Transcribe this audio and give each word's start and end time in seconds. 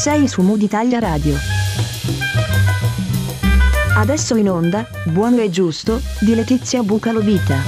Sei 0.00 0.28
su 0.28 0.40
Mood 0.40 0.62
Italia 0.62 0.98
Radio. 0.98 1.36
Adesso 3.96 4.34
in 4.36 4.48
onda, 4.48 4.88
Buono 5.04 5.42
e 5.42 5.50
Giusto, 5.50 6.00
di 6.20 6.34
Letizia 6.34 6.82
Bucalovita. 6.82 7.58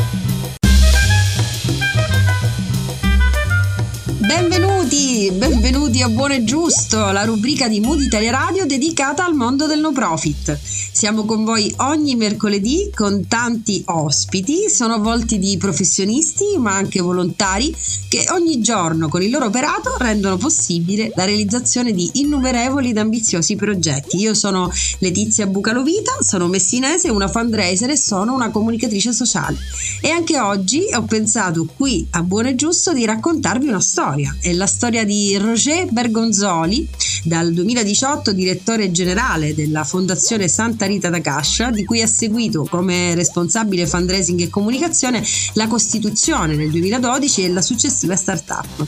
Benvenuti, 4.18 5.11
benvenuti 5.12 6.00
a 6.00 6.08
Buono 6.08 6.32
e 6.32 6.42
Giusto, 6.42 7.10
la 7.10 7.24
rubrica 7.24 7.68
di 7.68 7.80
Mood 7.80 8.00
Italia 8.00 8.30
Radio 8.30 8.64
dedicata 8.64 9.26
al 9.26 9.34
mondo 9.34 9.66
del 9.66 9.78
no 9.78 9.92
profit. 9.92 10.58
Siamo 10.58 11.26
con 11.26 11.44
voi 11.44 11.72
ogni 11.78 12.16
mercoledì 12.16 12.90
con 12.94 13.26
tanti 13.26 13.82
ospiti, 13.86 14.70
sono 14.70 15.00
volti 15.00 15.38
di 15.38 15.58
professionisti 15.58 16.56
ma 16.58 16.74
anche 16.74 17.02
volontari 17.02 17.74
che 18.08 18.24
ogni 18.30 18.62
giorno 18.62 19.08
con 19.08 19.22
il 19.22 19.30
loro 19.30 19.46
operato 19.46 19.96
rendono 19.98 20.38
possibile 20.38 21.12
la 21.14 21.26
realizzazione 21.26 21.92
di 21.92 22.08
innumerevoli 22.14 22.90
ed 22.90 22.96
ambiziosi 22.96 23.54
progetti. 23.54 24.18
Io 24.18 24.32
sono 24.32 24.70
Letizia 25.00 25.46
Bucalovita, 25.46 26.18
sono 26.20 26.46
messinese, 26.46 27.10
una 27.10 27.28
fundraiser 27.28 27.90
e 27.90 27.96
sono 27.96 28.32
una 28.32 28.50
comunicatrice 28.50 29.12
sociale. 29.12 29.58
E 30.00 30.08
anche 30.08 30.40
oggi 30.40 30.84
ho 30.94 31.02
pensato 31.02 31.66
qui 31.76 32.06
a 32.12 32.22
Buono 32.22 32.48
e 32.48 32.54
Giusto 32.54 32.94
di 32.94 33.04
raccontarvi 33.04 33.68
una 33.68 33.80
storia. 33.80 34.34
È 34.40 34.52
la 34.52 34.66
storia 34.66 35.00
di 35.04 35.36
Roger 35.36 35.90
Bergonzoli, 35.90 36.88
dal 37.24 37.52
2018 37.52 38.32
direttore 38.32 38.90
generale 38.90 39.54
della 39.54 39.84
Fondazione 39.84 40.48
Santa 40.48 40.86
Rita 40.86 41.10
da 41.10 41.20
Cascia, 41.20 41.70
di 41.70 41.84
cui 41.84 42.02
ha 42.02 42.06
seguito 42.06 42.66
come 42.68 43.14
responsabile 43.14 43.86
fundraising 43.86 44.40
e 44.40 44.48
comunicazione 44.48 45.22
la 45.54 45.66
costituzione 45.66 46.54
nel 46.54 46.70
2012 46.70 47.44
e 47.44 47.48
la 47.48 47.62
successiva 47.62 48.16
startup. 48.16 48.86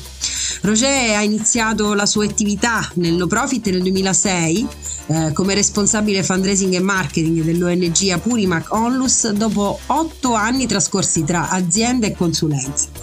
Roger 0.63 1.17
ha 1.17 1.23
iniziato 1.23 1.95
la 1.95 2.07
sua 2.07 2.25
attività 2.25 2.91
nel 2.95 3.15
no 3.15 3.27
profit 3.27 3.69
nel 3.69 3.83
2006 3.83 4.67
eh, 5.07 5.33
come 5.35 5.55
responsabile 5.55 6.23
fundraising 6.23 6.73
e 6.75 6.81
marketing 6.81 7.43
dell'ONG 7.43 8.11
Apurimac 8.11 8.73
Onlus 8.73 9.31
dopo 9.31 9.79
otto 9.87 10.33
anni 10.33 10.67
trascorsi 10.67 11.25
tra 11.25 11.51
aziende 11.51 12.07
e 12.09 12.15
consulenze. 12.15 12.94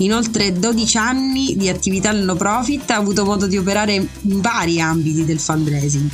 In 0.00 0.14
oltre 0.14 0.50
12 0.50 0.96
anni 0.96 1.56
di 1.56 1.68
attività 1.68 2.10
no 2.12 2.34
profit 2.34 2.90
ha 2.90 2.96
avuto 2.96 3.22
modo 3.22 3.46
di 3.46 3.58
operare 3.58 3.92
in 3.92 4.40
vari 4.40 4.80
ambiti 4.80 5.26
del 5.26 5.38
fundraising, 5.38 6.08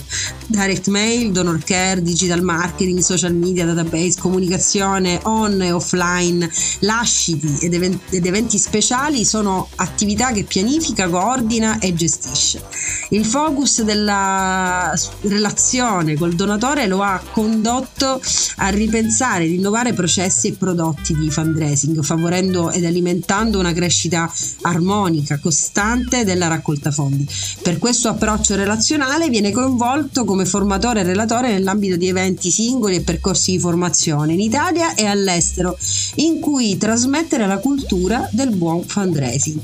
direct 0.49 0.89
mail, 0.89 1.31
donor 1.31 1.63
care, 1.63 2.03
digital 2.03 2.43
marketing, 2.43 2.99
social 2.99 3.33
media, 3.33 3.65
database, 3.65 4.19
comunicazione 4.19 5.21
on 5.23 5.63
e 5.63 5.71
offline, 5.71 6.51
lasciti 6.81 7.59
ed, 7.61 7.75
event- 7.75 8.13
ed 8.13 8.27
eventi 8.27 8.59
speciali 8.59 9.25
sono 9.25 9.69
attività 9.77 10.33
che 10.33 10.43
pianifica, 10.43 11.09
coordina 11.09 11.79
e 11.79 11.95
gestisce. 11.95 12.65
Il 13.11 13.25
focus 13.25 13.83
della 13.83 14.93
relazione 15.21 16.17
col 16.17 16.33
donatore 16.33 16.89
lo 16.89 17.03
ha 17.03 17.23
condotto 17.31 18.21
a 18.57 18.69
ripensare 18.71 19.45
ed 19.45 19.53
innovare 19.53 19.93
processi 19.93 20.49
e 20.49 20.53
prodotti 20.55 21.17
di 21.17 21.31
fundraising, 21.31 22.03
favorendo 22.03 22.73
ed 22.73 22.85
alimentando 22.85 23.61
una 23.61 23.75
crescita 23.77 24.33
armonica, 24.63 25.39
costante 25.39 26.25
della 26.25 26.49
raccolta 26.49 26.91
fondi. 26.91 27.25
Per 27.63 27.79
questo 27.79 28.09
approccio 28.09 28.57
relazionale 28.57 29.29
viene 29.29 29.53
coinvolto 29.53 30.25
come 30.25 30.45
formatore 30.47 31.01
e 31.01 31.05
relatore 31.05 31.53
nell'ambito 31.53 31.97
di 31.97 32.09
eventi 32.09 32.51
singoli 32.51 32.97
e 32.97 33.03
percorsi 33.03 33.53
di 33.53 33.59
formazione 33.61 34.33
in 34.33 34.41
Italia 34.41 34.95
e 34.95 35.05
all'estero, 35.07 35.79
in 36.17 36.41
cui 36.41 36.77
trasmettere 36.79 37.47
la 37.47 37.59
cultura 37.59 38.29
del 38.33 38.57
buon 38.57 38.83
fundraising. 38.83 39.61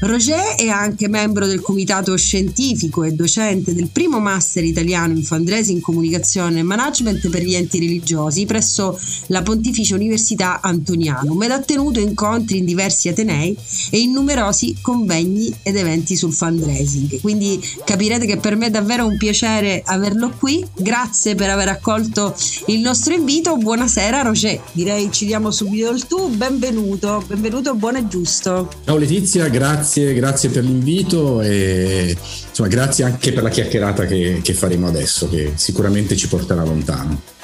Roger 0.00 0.56
è 0.56 0.68
anche 0.68 1.08
membro 1.08 1.46
del 1.46 1.62
comitato 1.62 2.14
scientifico 2.18 3.02
e 3.02 3.12
docente 3.12 3.72
del 3.72 3.88
primo 3.90 4.20
master 4.20 4.62
italiano 4.62 5.14
in 5.14 5.22
fundraising, 5.22 5.80
comunicazione 5.80 6.58
e 6.58 6.62
management 6.62 7.30
per 7.30 7.42
gli 7.42 7.54
enti 7.54 7.78
religiosi 7.78 8.44
presso 8.44 8.98
la 9.28 9.40
Pontificia 9.40 9.94
Università 9.94 10.60
Antonianum 10.60 11.42
ed 11.42 11.50
ha 11.50 11.60
tenuto 11.60 11.98
incontri 11.98 12.58
in 12.58 12.66
diversi 12.66 13.08
atenei 13.08 13.56
e 13.90 13.98
in 14.00 14.12
numerosi 14.12 14.76
convegni 14.82 15.54
ed 15.62 15.76
eventi 15.76 16.14
sul 16.14 16.32
fundraising. 16.32 17.18
Quindi 17.22 17.58
capirete 17.82 18.26
che 18.26 18.36
per 18.36 18.54
me 18.54 18.66
è 18.66 18.70
davvero 18.70 19.06
un 19.06 19.16
piacere 19.16 19.82
averlo 19.82 20.30
qui. 20.38 20.62
Grazie 20.76 21.34
per 21.34 21.48
aver 21.48 21.68
accolto 21.68 22.36
il 22.66 22.80
nostro 22.80 23.14
invito. 23.14 23.56
Buonasera 23.56 24.20
Roger, 24.20 24.60
direi 24.72 25.10
ci 25.10 25.24
diamo 25.24 25.50
subito 25.50 25.90
il 25.90 26.06
tu. 26.06 26.28
Benvenuto, 26.28 27.24
benvenuto, 27.26 27.74
buono 27.74 27.96
e 27.96 28.06
giusto. 28.08 28.68
Ciao 28.84 28.98
Letizia, 28.98 29.48
grazie 29.48 29.85
grazie, 29.86 30.14
grazie 30.14 30.48
per 30.48 30.64
l'invito 30.64 31.40
e 31.40 32.16
insomma, 32.48 32.68
grazie 32.68 33.04
anche 33.04 33.32
per 33.32 33.44
la 33.44 33.48
chiacchierata 33.48 34.04
che, 34.04 34.40
che 34.42 34.52
faremo 34.52 34.88
adesso, 34.88 35.28
che 35.28 35.52
sicuramente 35.54 36.16
ci 36.16 36.26
porterà 36.26 36.64
lontano. 36.64 37.35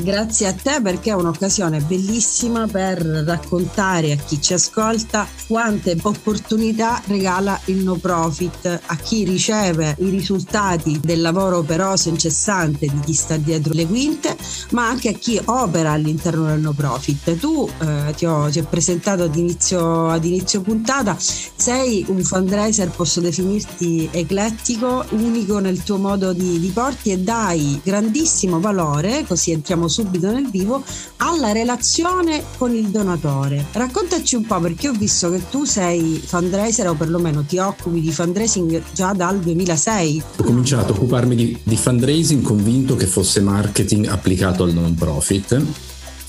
Grazie 0.00 0.46
a 0.46 0.52
te 0.52 0.80
perché 0.80 1.10
è 1.10 1.14
un'occasione 1.14 1.80
bellissima 1.80 2.66
per 2.66 2.98
raccontare 3.02 4.12
a 4.12 4.16
chi 4.16 4.40
ci 4.40 4.52
ascolta 4.52 5.26
quante 5.48 5.96
opportunità 6.00 7.02
regala 7.06 7.58
il 7.64 7.82
no 7.82 7.96
profit 7.96 8.80
a 8.86 8.96
chi 8.96 9.24
riceve 9.24 9.96
i 9.98 10.08
risultati 10.08 11.00
del 11.02 11.20
lavoro 11.20 11.58
operoso 11.58 12.08
incessante 12.10 12.86
di 12.86 13.00
chi 13.00 13.12
sta 13.12 13.36
dietro 13.36 13.74
le 13.74 13.86
quinte, 13.86 14.36
ma 14.70 14.86
anche 14.86 15.08
a 15.08 15.12
chi 15.12 15.40
opera 15.46 15.92
all'interno 15.92 16.46
del 16.46 16.60
no 16.60 16.72
profit. 16.72 17.36
Tu 17.36 17.68
eh, 17.80 18.14
ti, 18.16 18.24
ho, 18.24 18.48
ti, 18.50 18.60
ho, 18.60 18.66
presentato 18.68 19.24
ad 19.24 19.34
inizio, 19.34 20.08
ad 20.08 20.24
inizio 20.24 20.60
puntata, 20.60 21.16
sei 21.18 22.04
un 22.08 22.22
fundraiser, 22.22 22.90
posso 22.90 23.20
definirti 23.20 24.08
eclettico, 24.12 25.04
unico 25.10 25.58
nel 25.58 25.82
tuo 25.82 25.96
modo 25.96 26.32
di, 26.32 26.60
di 26.60 26.68
porti 26.68 27.10
e 27.10 27.18
dai 27.18 27.80
grandissimo 27.82 28.60
valore, 28.60 29.24
così 29.26 29.50
entriamo 29.52 29.87
subito 29.88 30.30
nel 30.30 30.48
vivo, 30.50 30.82
alla 31.18 31.52
relazione 31.52 32.44
con 32.56 32.74
il 32.74 32.88
donatore. 32.88 33.66
Raccontaci 33.72 34.36
un 34.36 34.46
po' 34.46 34.60
perché 34.60 34.88
ho 34.88 34.92
visto 34.92 35.30
che 35.30 35.42
tu 35.50 35.64
sei 35.64 36.22
fundraiser 36.24 36.88
o 36.88 36.94
perlomeno 36.94 37.44
ti 37.44 37.58
occupi 37.58 38.00
di 38.00 38.12
fundraising 38.12 38.82
già 38.92 39.12
dal 39.12 39.38
2006. 39.38 40.22
Ho 40.36 40.42
cominciato 40.42 40.92
a 40.92 40.96
occuparmi 40.96 41.34
di, 41.34 41.58
di 41.62 41.76
fundraising 41.76 42.42
convinto 42.42 42.96
che 42.96 43.06
fosse 43.06 43.40
marketing 43.40 44.06
applicato 44.06 44.62
al 44.62 44.72
non 44.72 44.94
profit 44.94 45.62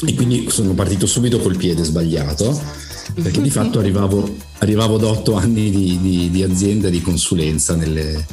e 0.05 0.13
quindi 0.15 0.49
sono 0.49 0.73
partito 0.73 1.05
subito 1.05 1.39
col 1.39 1.57
piede 1.57 1.83
sbagliato 1.83 2.87
perché 3.13 3.41
di 3.41 3.49
fatto 3.49 3.79
arrivavo, 3.79 4.35
arrivavo 4.59 4.97
da 4.97 5.07
otto 5.07 5.35
anni 5.35 5.69
di, 5.69 5.99
di, 6.01 6.29
di 6.29 6.43
azienda 6.43 6.89
di 6.89 7.01
consulenza 7.01 7.75
nelle, 7.75 8.25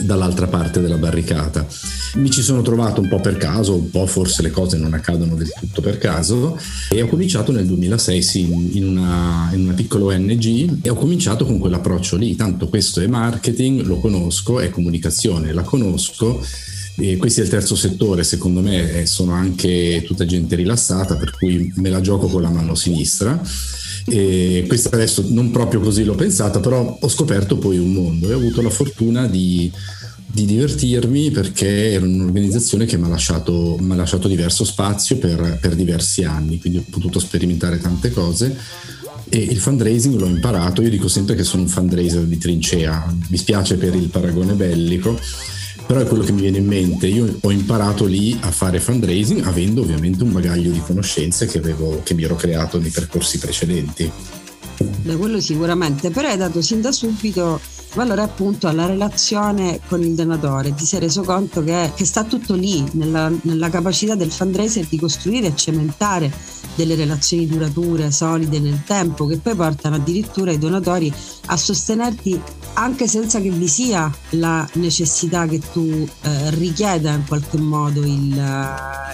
dall'altra 0.00 0.46
parte 0.46 0.80
della 0.80 0.96
barricata. 0.96 1.66
Mi 2.14 2.30
ci 2.30 2.42
sono 2.42 2.62
trovato 2.62 3.00
un 3.00 3.08
po' 3.08 3.20
per 3.20 3.36
caso, 3.36 3.74
un 3.74 3.90
po' 3.90 4.06
forse 4.06 4.42
le 4.42 4.50
cose 4.50 4.76
non 4.76 4.94
accadono 4.94 5.34
del 5.34 5.52
tutto 5.58 5.80
per 5.80 5.98
caso 5.98 6.58
e 6.90 7.02
ho 7.02 7.06
cominciato 7.06 7.52
nel 7.52 7.66
2006 7.66 8.22
sì, 8.22 8.76
in 8.76 8.86
una, 8.86 9.50
in 9.52 9.64
una 9.64 9.72
piccola 9.74 10.14
ONG 10.14 10.78
e 10.82 10.90
ho 10.90 10.94
cominciato 10.94 11.44
con 11.44 11.58
quell'approccio 11.58 12.16
lì, 12.16 12.36
tanto 12.36 12.68
questo 12.68 13.00
è 13.00 13.06
marketing, 13.06 13.82
lo 13.82 13.98
conosco, 13.98 14.60
è 14.60 14.70
comunicazione, 14.70 15.52
la 15.52 15.62
conosco. 15.62 16.44
E 16.94 17.16
questo 17.16 17.40
è 17.40 17.44
il 17.44 17.48
terzo 17.48 17.74
settore, 17.74 18.22
secondo 18.22 18.60
me 18.60 19.06
sono 19.06 19.32
anche 19.32 20.02
tutta 20.04 20.26
gente 20.26 20.56
rilassata, 20.56 21.16
per 21.16 21.30
cui 21.30 21.72
me 21.76 21.88
la 21.88 22.02
gioco 22.02 22.26
con 22.26 22.42
la 22.42 22.50
mano 22.50 22.74
sinistra 22.74 23.40
e 24.06 24.64
questa 24.66 24.90
adesso 24.92 25.24
non 25.28 25.50
proprio 25.50 25.80
così 25.80 26.04
l'ho 26.04 26.14
pensata, 26.14 26.60
però 26.60 26.98
ho 27.00 27.08
scoperto 27.08 27.56
poi 27.56 27.78
un 27.78 27.92
mondo 27.92 28.28
e 28.28 28.34
ho 28.34 28.38
avuto 28.38 28.62
la 28.62 28.70
fortuna 28.70 29.26
di, 29.26 29.70
di 30.26 30.44
divertirmi 30.44 31.30
perché 31.30 31.92
era 31.92 32.04
un'organizzazione 32.04 32.86
che 32.86 32.96
mi 32.96 33.04
ha 33.04 33.08
lasciato, 33.08 33.78
lasciato 33.80 34.28
diverso 34.28 34.64
spazio 34.64 35.16
per, 35.18 35.58
per 35.60 35.74
diversi 35.74 36.24
anni, 36.24 36.58
quindi 36.58 36.78
ho 36.78 36.84
potuto 36.88 37.18
sperimentare 37.18 37.78
tante 37.78 38.10
cose 38.10 38.56
e 39.28 39.38
il 39.38 39.58
fundraising 39.58 40.18
l'ho 40.18 40.26
imparato, 40.26 40.82
io 40.82 40.90
dico 40.90 41.08
sempre 41.08 41.34
che 41.34 41.42
sono 41.42 41.62
un 41.62 41.68
fundraiser 41.68 42.24
di 42.24 42.36
trincea, 42.36 43.14
mi 43.28 43.36
spiace 43.38 43.76
per 43.76 43.94
il 43.94 44.08
paragone 44.08 44.52
bellico, 44.52 45.18
però 45.92 46.04
è 46.04 46.08
quello 46.08 46.24
che 46.24 46.32
mi 46.32 46.40
viene 46.40 46.56
in 46.56 46.66
mente. 46.66 47.06
Io 47.06 47.36
ho 47.38 47.50
imparato 47.50 48.06
lì 48.06 48.34
a 48.40 48.50
fare 48.50 48.80
fundraising 48.80 49.44
avendo 49.44 49.82
ovviamente 49.82 50.22
un 50.22 50.32
bagaglio 50.32 50.70
di 50.70 50.80
conoscenze 50.80 51.44
che, 51.44 51.58
avevo, 51.58 52.00
che 52.02 52.14
mi 52.14 52.22
ero 52.22 52.34
creato 52.34 52.80
nei 52.80 52.88
percorsi 52.88 53.38
precedenti. 53.38 54.10
Beh, 54.78 55.16
quello 55.16 55.40
sicuramente, 55.40 56.10
però 56.10 56.28
hai 56.28 56.36
dato 56.36 56.62
sin 56.62 56.80
da 56.80 56.92
subito 56.92 57.60
valore 57.94 58.22
appunto 58.22 58.68
alla 58.68 58.86
relazione 58.86 59.80
con 59.88 60.02
il 60.02 60.14
donatore. 60.14 60.74
Ti 60.74 60.84
sei 60.84 61.00
reso 61.00 61.22
conto 61.22 61.62
che, 61.62 61.92
che 61.94 62.04
sta 62.04 62.24
tutto 62.24 62.54
lì, 62.54 62.84
nella, 62.92 63.30
nella, 63.42 63.68
capacità 63.68 64.14
del 64.14 64.30
fundraiser 64.30 64.86
di 64.86 64.98
costruire 64.98 65.48
e 65.48 65.56
cementare 65.56 66.32
delle 66.74 66.94
relazioni 66.94 67.46
durature, 67.46 68.10
solide 68.10 68.58
nel 68.58 68.82
tempo, 68.84 69.26
che 69.26 69.38
poi 69.38 69.54
portano 69.54 69.96
addirittura 69.96 70.52
i 70.52 70.58
donatori 70.58 71.12
a 71.46 71.56
sostenerti 71.56 72.40
anche 72.74 73.06
senza 73.06 73.40
che 73.40 73.50
vi 73.50 73.68
sia 73.68 74.10
la 74.30 74.66
necessità 74.74 75.46
che 75.46 75.60
tu 75.72 76.08
eh, 76.22 76.50
richieda 76.50 77.12
in 77.12 77.24
qualche 77.26 77.58
modo 77.58 78.00
il, 78.00 78.42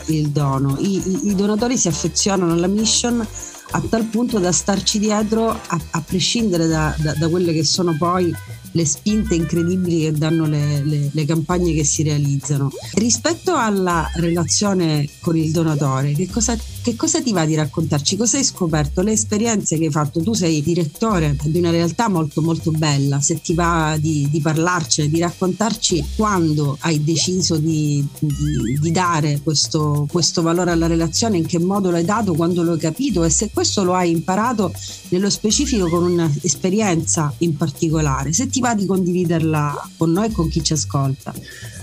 il 0.06 0.28
dono. 0.28 0.76
I, 0.78 1.02
i, 1.04 1.28
I 1.30 1.34
donatori 1.34 1.76
si 1.76 1.88
affezionano 1.88 2.52
alla 2.52 2.68
mission 2.68 3.26
a 3.70 3.82
tal 3.88 4.04
punto 4.04 4.38
da 4.38 4.52
starci 4.52 4.98
dietro 4.98 5.50
a, 5.50 5.80
a 5.90 6.00
prescindere 6.00 6.66
da, 6.66 6.94
da, 6.98 7.12
da 7.14 7.28
quelle 7.28 7.52
che 7.52 7.64
sono 7.64 7.96
poi 7.96 8.34
le 8.72 8.86
spinte 8.86 9.34
incredibili 9.34 10.02
che 10.02 10.12
danno 10.12 10.46
le, 10.46 10.82
le, 10.84 11.10
le, 11.12 11.24
campagne 11.24 11.72
che 11.72 11.84
si 11.84 12.02
realizzano. 12.02 12.70
Rispetto 12.94 13.54
alla 13.54 14.08
relazione 14.16 15.08
con 15.20 15.36
il 15.36 15.50
donatore, 15.50 16.12
che 16.12 16.28
cosa, 16.28 16.56
che 16.88 16.96
cosa 16.96 17.20
ti 17.20 17.32
va 17.32 17.44
di 17.44 17.54
raccontarci? 17.54 18.16
Cosa 18.16 18.38
hai 18.38 18.44
scoperto? 18.44 19.02
Le 19.02 19.12
esperienze 19.12 19.76
che 19.76 19.84
hai 19.84 19.90
fatto? 19.90 20.22
Tu 20.22 20.32
sei 20.32 20.62
direttore 20.62 21.36
di 21.44 21.58
una 21.58 21.70
realtà 21.70 22.08
molto 22.08 22.40
molto 22.40 22.70
bella, 22.70 23.20
se 23.20 23.42
ti 23.42 23.52
va 23.52 23.98
di, 24.00 24.26
di 24.30 24.40
parlarcene, 24.40 25.10
di 25.10 25.20
raccontarci 25.20 26.02
quando 26.16 26.78
hai 26.80 27.04
deciso 27.04 27.58
di, 27.58 28.02
di, 28.18 28.78
di 28.80 28.90
dare 28.90 29.40
questo, 29.42 30.06
questo 30.10 30.40
valore 30.40 30.70
alla 30.70 30.86
relazione, 30.86 31.36
in 31.36 31.44
che 31.44 31.58
modo 31.58 31.90
l'hai 31.90 32.06
dato, 32.06 32.32
quando 32.32 32.62
l'hai 32.62 32.78
capito 32.78 33.22
e 33.22 33.28
se 33.28 33.50
questo 33.52 33.84
lo 33.84 33.92
hai 33.94 34.10
imparato 34.10 34.72
nello 35.08 35.28
specifico 35.28 35.90
con 35.90 36.04
un'esperienza 36.04 37.34
in 37.38 37.54
particolare. 37.54 38.32
Se 38.32 38.46
ti 38.46 38.60
va 38.60 38.74
di 38.74 38.86
condividerla 38.86 39.90
con 39.98 40.10
noi 40.10 40.28
e 40.28 40.32
con 40.32 40.48
chi 40.48 40.64
ci 40.64 40.72
ascolta. 40.72 41.34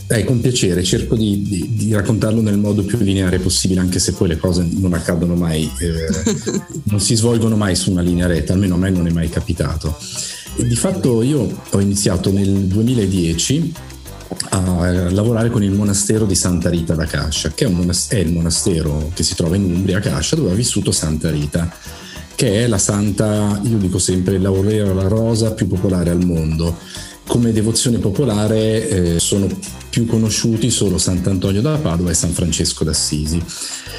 Eh, 0.08 0.24
con 0.24 0.40
piacere, 0.40 0.84
cerco 0.84 1.16
di, 1.16 1.42
di, 1.42 1.70
di, 1.74 1.94
raccontarlo 1.94 2.40
nel 2.40 2.60
modo 2.60 2.84
più 2.84 3.00
lineare 3.00 3.40
possibile, 3.40 3.80
anche 3.80 3.98
se 3.98 4.14
poi 4.14 4.28
le 4.28 4.38
cose 4.38 4.68
non 4.70 4.94
accadono 4.94 5.34
mai, 5.34 5.70
eh, 5.80 6.08
non 6.86 7.00
si 7.00 7.16
svolgono 7.16 7.56
mai 7.56 7.76
su 7.76 7.90
una 7.90 8.02
linea 8.02 8.28
retta, 8.28 8.54
almeno 8.54 8.76
a 8.76 8.78
me 8.78 8.92
non 8.92 9.08
è 9.08 9.12
mai 9.12 9.30
capitato. 9.30 9.98
E 10.58 10.68
di 10.68 10.76
fatto 10.76 11.24
io 11.24 11.62
ho 11.72 11.80
iniziato 11.80 12.32
nel 12.32 12.50
2010 12.50 13.74
a 14.50 15.10
lavorare 15.10 15.50
con 15.50 15.64
il 15.64 15.72
monastero 15.72 16.26
di 16.26 16.36
Santa 16.36 16.70
Rita 16.70 16.94
da 16.94 17.06
Cascia, 17.06 17.50
che 17.50 17.66
è, 17.66 17.68
monas- 17.68 18.10
è 18.10 18.18
il 18.18 18.32
monastero 18.32 19.12
che 19.14 19.24
si 19.24 19.34
trova 19.34 19.56
in 19.56 19.64
Umbria, 19.64 19.98
a 19.98 20.02
Cascia, 20.02 20.36
dove 20.36 20.52
ha 20.52 20.56
vissuto 20.56 20.92
Santa 20.92 21.32
Rita 21.32 21.74
che 22.36 22.66
è 22.66 22.68
la 22.68 22.78
santa, 22.78 23.60
io 23.64 23.78
dico 23.78 23.98
sempre, 23.98 24.38
l'aureola 24.38 25.04
la 25.04 25.08
rosa 25.08 25.54
più 25.54 25.68
popolare 25.68 26.10
al 26.10 26.24
mondo. 26.24 26.78
Come 27.26 27.54
devozione 27.54 27.98
popolare 27.98 28.88
eh, 28.88 29.20
sono 29.20 29.48
più 29.96 30.06
conosciuti 30.06 30.70
solo 30.72 30.98
Sant'Antonio 30.98 31.62
da 31.62 31.78
Padova 31.78 32.12
e 32.12 32.14
San 32.14 32.32
Francesco 32.32 32.84
d'Assisi. 32.84 33.42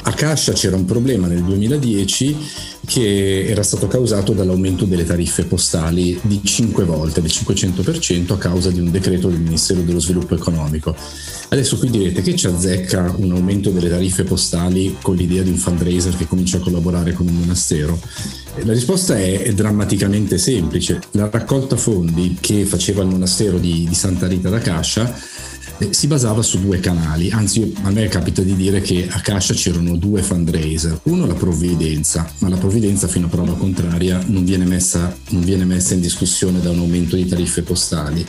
A 0.03 0.13
Cascia 0.13 0.53
c'era 0.53 0.77
un 0.77 0.85
problema 0.85 1.27
nel 1.27 1.43
2010 1.43 2.37
che 2.85 3.47
era 3.47 3.63
stato 3.63 3.87
causato 3.87 4.35
dall'aumento 4.35 4.85
delle 4.85 5.07
tariffe 5.07 5.47
postali 5.47 6.21
di 6.21 6.43
5 6.45 6.85
volte, 6.85 7.23
del 7.23 7.31
500% 7.31 8.35
a 8.35 8.37
causa 8.37 8.71
di 8.71 8.79
un 8.79 8.91
decreto 8.91 9.29
del 9.29 9.41
Ministero 9.41 9.81
dello 9.81 9.99
Sviluppo 9.99 10.35
Economico. 10.35 10.95
Adesso 11.49 11.79
qui 11.79 11.89
direte 11.89 12.21
che 12.21 12.37
ci 12.37 12.47
azzecca 12.47 13.15
un 13.17 13.33
aumento 13.33 13.71
delle 13.71 13.89
tariffe 13.89 14.25
postali 14.25 14.99
con 15.01 15.17
l'idea 15.17 15.43
di 15.43 15.49
un 15.49 15.57
fundraiser 15.57 16.15
che 16.15 16.27
comincia 16.27 16.59
a 16.59 16.61
collaborare 16.61 17.15
con 17.15 17.27
un 17.27 17.37
monastero? 17.37 17.99
La 18.65 18.75
risposta 18.75 19.19
è, 19.19 19.51
drammaticamente 19.55 20.37
semplice. 20.37 21.01
La 21.13 21.31
raccolta 21.31 21.77
fondi 21.77 22.37
che 22.39 22.67
faceva 22.67 23.03
il 23.03 23.09
monastero 23.09 23.59
di, 23.59 23.87
di 23.89 23.95
Santa 23.95 24.27
Rita 24.27 24.51
da 24.51 24.59
Cascia 24.59 25.45
eh, 25.79 25.93
si 25.93 26.07
basava 26.07 26.43
su 26.43 26.61
due 26.61 26.81
canali, 26.81 27.31
anzi 27.31 27.75
a 27.83 27.91
me 27.91 28.09
capita 28.09 28.43
di 28.43 28.55
dire 28.55 28.81
che 28.81 29.07
a 29.11 29.21
Cascia 29.21 29.55
c'erano 29.55 29.97
due 29.97 30.23
fundraiser, 30.23 31.01
uno 31.05 31.27
la 31.27 31.35
provvidenza, 31.35 32.31
ma 32.39 32.49
la 32.49 32.57
provvidenza 32.57 33.07
fino 33.09 33.27
a 33.27 33.29
prova 33.31 33.55
contraria 33.55 34.23
non 34.27 34.45
viene 34.45 34.65
messa, 34.65 35.15
non 35.31 35.43
viene 35.43 35.65
messa 35.65 35.95
in 35.95 36.01
discussione 36.01 36.61
da 36.61 36.71
un 36.71 36.79
aumento 36.79 37.17
di 37.17 37.27
tariffe 37.27 37.63
postali. 37.63 38.25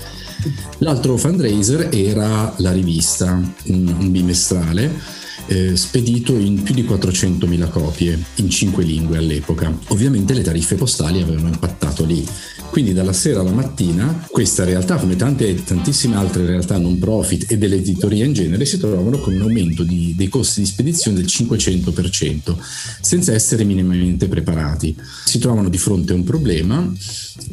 L'altro 0.79 1.17
fundraiser 1.17 1.89
era 1.91 2.53
la 2.57 2.71
rivista, 2.71 3.31
un, 3.65 3.95
un 3.97 4.11
bimestrale, 4.11 4.91
eh, 5.47 5.75
spedito 5.75 6.35
in 6.35 6.61
più 6.61 6.73
di 6.73 6.83
400.000 6.83 7.69
copie 7.69 8.19
in 8.35 8.49
cinque 8.49 8.83
lingue 8.83 9.17
all'epoca. 9.17 9.75
Ovviamente 9.87 10.33
le 10.33 10.43
tariffe 10.43 10.75
postali 10.75 11.21
avevano 11.21 11.47
impattato 11.47 12.03
lì. 12.05 12.25
Quindi 12.69 12.93
dalla 12.93 13.13
sera 13.13 13.39
alla 13.39 13.51
mattina 13.51 14.25
questa 14.29 14.63
realtà, 14.63 14.97
come 14.97 15.15
tante, 15.15 15.63
tantissime 15.63 16.15
altre 16.15 16.45
realtà 16.45 16.77
non 16.77 16.99
profit 16.99 17.51
e 17.51 17.57
dell'editoria 17.57 18.25
in 18.25 18.33
genere, 18.33 18.65
si 18.65 18.77
trovavano 18.77 19.17
con 19.19 19.33
un 19.33 19.41
aumento 19.41 19.83
di, 19.83 20.13
dei 20.15 20.27
costi 20.27 20.61
di 20.61 20.67
spedizione 20.67 21.17
del 21.17 21.25
500%, 21.25 22.55
senza 23.01 23.33
essere 23.33 23.63
minimamente 23.63 24.27
preparati. 24.27 24.95
Si 25.25 25.39
trovano 25.39 25.69
di 25.69 25.77
fronte 25.77 26.13
a 26.13 26.15
un 26.15 26.23
problema, 26.23 26.93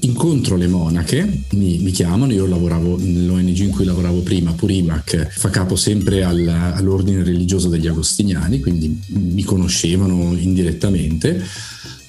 incontro 0.00 0.56
le 0.56 0.66
monache, 0.66 1.42
mi, 1.52 1.78
mi 1.78 1.90
chiamano, 1.90 2.32
io 2.32 2.46
lavoravo 2.46 2.98
nell'ONG 2.98 3.58
in 3.58 3.70
cui 3.70 3.84
lavoravo 3.84 4.20
prima, 4.20 4.52
Purimac, 4.52 5.28
fa 5.30 5.50
capo 5.50 5.76
sempre 5.76 6.22
al, 6.22 6.46
all'ordine 6.46 7.22
religioso 7.22 7.68
degli 7.68 7.86
agostiniani, 7.86 8.60
quindi 8.60 9.00
mi 9.08 9.42
conoscevano 9.42 10.36
indirettamente 10.36 11.42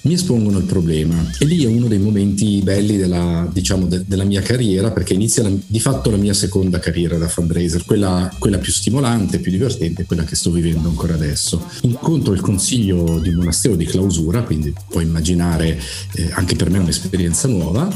mi 0.06 0.14
espongono 0.14 0.60
il 0.60 0.66
problema 0.66 1.16
e 1.40 1.46
lì 1.46 1.64
è 1.64 1.68
uno 1.68 1.88
dei 1.88 1.98
momenti 1.98 2.62
belli 2.62 2.98
della, 2.98 3.48
diciamo, 3.52 3.88
de, 3.88 4.04
della 4.06 4.24
mia 4.24 4.42
carriera 4.42 4.92
perché 4.92 5.14
inizia 5.14 5.42
la, 5.44 5.52
di 5.66 5.80
fatto 5.80 6.12
la 6.12 6.18
mia 6.18 6.34
seconda 6.34 6.80
carriera 6.80 7.18
da 7.18 7.28
fundraiser, 7.28 7.86
quella, 7.86 8.32
quella, 8.38 8.60
più 8.60 8.72
stimolante, 8.72 9.40
più 9.40 9.52
divertente, 9.52 10.06
quella 10.06 10.24
che 10.24 10.36
sto 10.36 10.52
vivendo 10.52 10.90
ancora 10.90 11.16
adesso. 11.16 11.66
Incontro 11.82 12.34
il 12.34 12.42
consiglio 12.42 13.20
di 13.20 13.30
un 13.30 13.36
monastero 13.36 13.76
di 13.76 13.86
clausura, 13.86 14.44
quindi 14.44 14.74
puoi 14.90 15.04
immaginare 15.04 15.80
eh, 16.14 16.30
anche 16.34 16.56
per 16.56 16.70
me 16.70 16.78
un'esperienza 16.78 17.48
nuova, 17.48 17.92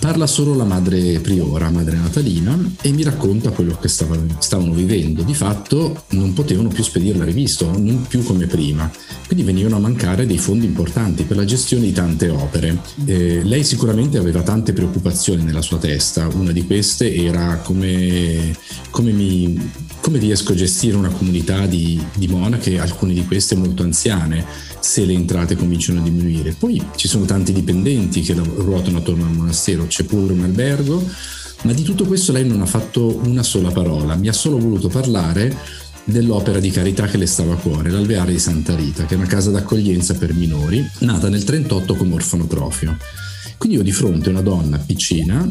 parla 0.00 0.26
solo 0.26 0.54
la 0.54 0.64
madre 0.64 1.18
priora, 1.20 1.70
madre 1.70 1.96
Natalina, 1.96 2.58
e 2.82 2.92
mi 2.92 3.02
racconta 3.02 3.50
quello 3.50 3.78
che 3.80 3.88
stava, 3.88 4.18
stavano 4.38 4.74
vivendo. 4.74 5.22
Di 5.22 5.34
fatto 5.34 6.04
non 6.10 6.34
potevano 6.34 6.68
più 6.68 6.82
spedire 6.82 7.16
la 7.16 7.24
rivista, 7.24 7.64
non 7.64 8.04
più 8.06 8.22
come 8.22 8.46
prima, 8.46 8.90
quindi 9.26 9.44
venivano 9.44 9.76
a 9.76 9.80
mancare 9.80 10.26
dei 10.26 10.38
fondi 10.38 10.66
importanti 10.66 11.22
per 11.22 11.36
la 11.36 11.42
gestione 11.42 11.52
gestione 11.54 11.84
di 11.84 11.92
tante 11.92 12.28
opere. 12.28 12.80
Eh, 13.04 13.42
lei 13.44 13.62
sicuramente 13.62 14.18
aveva 14.18 14.42
tante 14.42 14.72
preoccupazioni 14.72 15.44
nella 15.44 15.62
sua 15.62 15.78
testa, 15.78 16.28
una 16.34 16.50
di 16.50 16.66
queste 16.66 17.14
era 17.14 17.58
come, 17.58 18.56
come, 18.90 19.12
mi, 19.12 19.70
come 20.00 20.18
riesco 20.18 20.52
a 20.52 20.56
gestire 20.56 20.96
una 20.96 21.10
comunità 21.10 21.66
di, 21.66 22.02
di 22.16 22.26
monache, 22.26 22.80
alcune 22.80 23.14
di 23.14 23.24
queste 23.24 23.54
molto 23.54 23.84
anziane, 23.84 24.44
se 24.80 25.04
le 25.04 25.12
entrate 25.12 25.54
cominciano 25.56 26.00
a 26.00 26.02
diminuire. 26.02 26.56
Poi 26.58 26.82
ci 26.96 27.06
sono 27.06 27.24
tanti 27.24 27.52
dipendenti 27.52 28.22
che 28.22 28.34
ruotano 28.34 28.98
attorno 28.98 29.24
al 29.24 29.32
monastero, 29.32 29.86
c'è 29.86 30.02
pure 30.02 30.32
un 30.32 30.42
albergo, 30.42 31.02
ma 31.62 31.72
di 31.72 31.82
tutto 31.82 32.04
questo 32.04 32.32
lei 32.32 32.46
non 32.46 32.60
ha 32.62 32.66
fatto 32.66 33.20
una 33.24 33.44
sola 33.44 33.70
parola, 33.70 34.16
mi 34.16 34.28
ha 34.28 34.32
solo 34.32 34.58
voluto 34.58 34.88
parlare 34.88 35.56
dell'opera 36.04 36.60
di 36.60 36.70
carità 36.70 37.06
che 37.06 37.16
le 37.16 37.26
stava 37.26 37.54
a 37.54 37.56
cuore, 37.56 37.90
l'Alveare 37.90 38.32
di 38.32 38.38
Santa 38.38 38.74
Rita, 38.74 39.06
che 39.06 39.14
è 39.14 39.16
una 39.16 39.26
casa 39.26 39.50
d'accoglienza 39.50 40.14
per 40.14 40.34
minori, 40.34 40.78
nata 41.00 41.28
nel 41.28 41.42
1938 41.44 41.94
come 41.94 42.14
orfanotrofio. 42.14 42.96
Quindi 43.56 43.78
io 43.78 43.84
di 43.84 43.92
fronte 43.92 44.28
una 44.28 44.42
donna 44.42 44.78
piccina, 44.78 45.50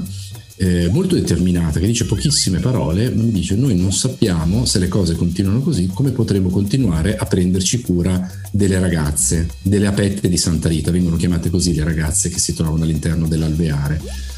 eh, 0.55 0.88
molto 0.91 1.15
determinata, 1.15 1.79
che 1.79 1.88
dice 1.88 2.05
pochissime 2.05 2.60
parole, 2.60 3.10
ma 3.10 3.24
mi 3.24 3.31
dice 3.31 3.55
noi 3.55 3.75
non 3.75 3.91
sappiamo 3.91 4.65
se 4.65 4.79
le 4.79 4.88
cose 4.88 5.15
continuano 5.15 5.62
così, 5.62 5.89
come 5.91 6.12
potremo 6.12 6.50
continuare 6.50 7.15
a 7.15 7.25
prenderci 7.25 7.81
cura 7.81 8.29
delle 8.51 8.79
ragazze, 8.79 9.48
delle 9.62 9.88
apette 9.88 10.29
di 10.29 10.38
Santa 10.38 10.69
Rita, 10.69 10.91
vengono 10.91 11.15
chiamate 11.15 11.50
così 11.50 11.74
le 11.74 11.83
ragazze 11.83 12.29
che 12.29 12.39
si 12.39 12.53
trovano 12.53 12.83
all'interno 12.83 13.27
dell'alveare 13.27 14.31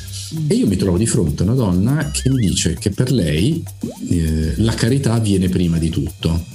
e 0.47 0.55
io 0.55 0.67
mi 0.67 0.75
trovo 0.75 0.97
di 0.97 1.07
fronte 1.07 1.43
a 1.43 1.45
una 1.45 1.55
donna 1.55 2.11
che 2.11 2.29
mi 2.29 2.45
dice 2.45 2.75
che 2.79 2.89
per 2.89 3.11
lei 3.11 3.63
eh, 4.09 4.53
la 4.57 4.73
carità 4.73 5.17
viene 5.19 5.49
prima 5.49 5.77
di 5.77 5.89
tutto. 5.89 6.53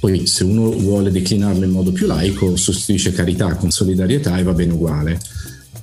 Poi 0.00 0.26
se 0.26 0.44
uno 0.44 0.70
vuole 0.70 1.10
declinarlo 1.10 1.64
in 1.64 1.70
modo 1.70 1.90
più 1.90 2.06
laico, 2.06 2.56
sostituisce 2.56 3.12
carità 3.12 3.54
con 3.54 3.70
solidarietà 3.70 4.36
e 4.36 4.42
va 4.42 4.52
bene 4.52 4.72
uguale. 4.72 5.18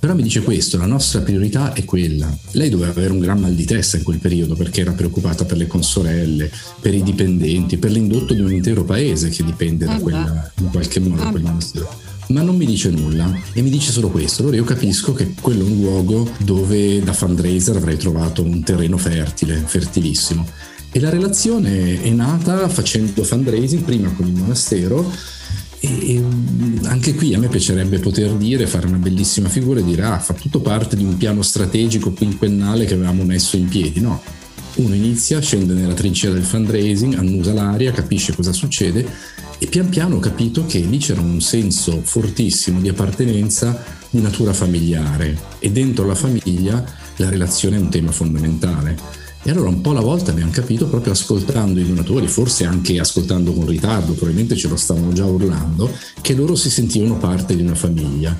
Però 0.01 0.15
mi 0.15 0.23
dice 0.23 0.41
questo, 0.41 0.79
la 0.79 0.87
nostra 0.87 1.21
priorità 1.21 1.73
è 1.73 1.85
quella. 1.85 2.35
Lei 2.53 2.71
doveva 2.71 2.89
avere 2.89 3.11
un 3.11 3.19
gran 3.19 3.39
mal 3.39 3.53
di 3.53 3.65
testa 3.65 3.97
in 3.97 4.03
quel 4.03 4.17
periodo 4.17 4.55
perché 4.55 4.81
era 4.81 4.93
preoccupata 4.93 5.45
per 5.45 5.57
le 5.57 5.67
consorelle, 5.67 6.49
per 6.79 6.95
i 6.95 7.03
dipendenti, 7.03 7.77
per 7.77 7.91
l'indotto 7.91 8.33
di 8.33 8.41
un 8.41 8.51
intero 8.51 8.83
paese 8.83 9.29
che 9.29 9.43
dipende 9.43 9.85
da 9.85 9.99
quella, 9.99 10.51
in 10.59 10.71
qualche 10.71 10.99
modo, 10.99 11.21
da 11.21 11.29
quel 11.29 11.43
monastero 11.43 12.09
ma 12.29 12.41
non 12.41 12.55
mi 12.55 12.65
dice 12.65 12.89
nulla 12.89 13.29
e 13.53 13.61
mi 13.61 13.69
dice 13.69 13.91
solo 13.91 14.09
questo. 14.09 14.41
Allora 14.41 14.55
io 14.55 14.63
capisco 14.63 15.13
che 15.13 15.33
quello 15.39 15.65
è 15.65 15.69
un 15.69 15.81
luogo 15.81 16.31
dove 16.39 17.03
da 17.03 17.13
fundraiser 17.13 17.75
avrei 17.75 17.97
trovato 17.97 18.41
un 18.41 18.63
terreno 18.63 18.97
fertile, 18.97 19.61
fertilissimo. 19.63 20.47
E 20.91 20.99
la 20.99 21.09
relazione 21.09 22.01
è 22.01 22.09
nata 22.09 22.67
facendo 22.69 23.23
fundraising 23.23 23.83
prima 23.83 24.09
con 24.13 24.25
il 24.25 24.33
monastero 24.33 25.11
e 25.83 26.23
anche 26.83 27.15
qui 27.15 27.33
a 27.33 27.39
me 27.39 27.47
piacerebbe 27.47 27.99
poter 27.99 28.31
dire, 28.33 28.67
fare 28.67 28.85
una 28.85 28.97
bellissima 28.97 29.49
figura 29.49 29.79
e 29.79 29.83
dire 29.83 30.03
ah, 30.03 30.19
fa 30.19 30.33
tutto 30.33 30.61
parte 30.61 30.95
di 30.95 31.03
un 31.03 31.17
piano 31.17 31.41
strategico 31.41 32.11
quinquennale 32.11 32.85
che 32.85 32.93
avevamo 32.93 33.23
messo 33.23 33.57
in 33.57 33.67
piedi. 33.67 33.99
No, 33.99 34.21
uno 34.75 34.93
inizia, 34.93 35.41
scende 35.41 35.73
nella 35.73 35.93
trincea 35.93 36.31
del 36.31 36.43
fundraising, 36.43 37.15
annusa 37.15 37.51
l'aria, 37.53 37.91
capisce 37.91 38.35
cosa 38.35 38.53
succede 38.53 39.05
e 39.57 39.67
pian 39.67 39.89
piano 39.89 40.15
ho 40.15 40.19
capito 40.19 40.65
che 40.65 40.79
lì 40.79 40.97
c'era 40.97 41.21
un 41.21 41.39
senso 41.39 42.01
fortissimo 42.03 42.79
di 42.79 42.89
appartenenza 42.89 43.83
di 44.09 44.19
natura 44.19 44.53
familiare 44.53 45.37
e 45.59 45.71
dentro 45.71 46.05
la 46.05 46.15
famiglia 46.15 46.83
la 47.17 47.29
relazione 47.29 47.75
è 47.75 47.79
un 47.79 47.89
tema 47.89 48.11
fondamentale. 48.11 48.97
E 49.43 49.49
allora 49.49 49.69
un 49.69 49.81
po' 49.81 49.89
alla 49.89 50.01
volta 50.01 50.29
abbiamo 50.29 50.51
capito 50.51 50.85
proprio 50.85 51.13
ascoltando 51.13 51.79
i 51.79 51.87
donatori, 51.87 52.27
forse 52.27 52.63
anche 52.63 52.99
ascoltando 52.99 53.53
con 53.53 53.65
ritardo, 53.65 54.13
probabilmente 54.13 54.55
ce 54.55 54.67
lo 54.67 54.75
stavano 54.75 55.13
già 55.13 55.25
urlando, 55.25 55.89
che 56.21 56.35
loro 56.35 56.55
si 56.55 56.69
sentivano 56.69 57.17
parte 57.17 57.55
di 57.55 57.63
una 57.63 57.73
famiglia 57.73 58.37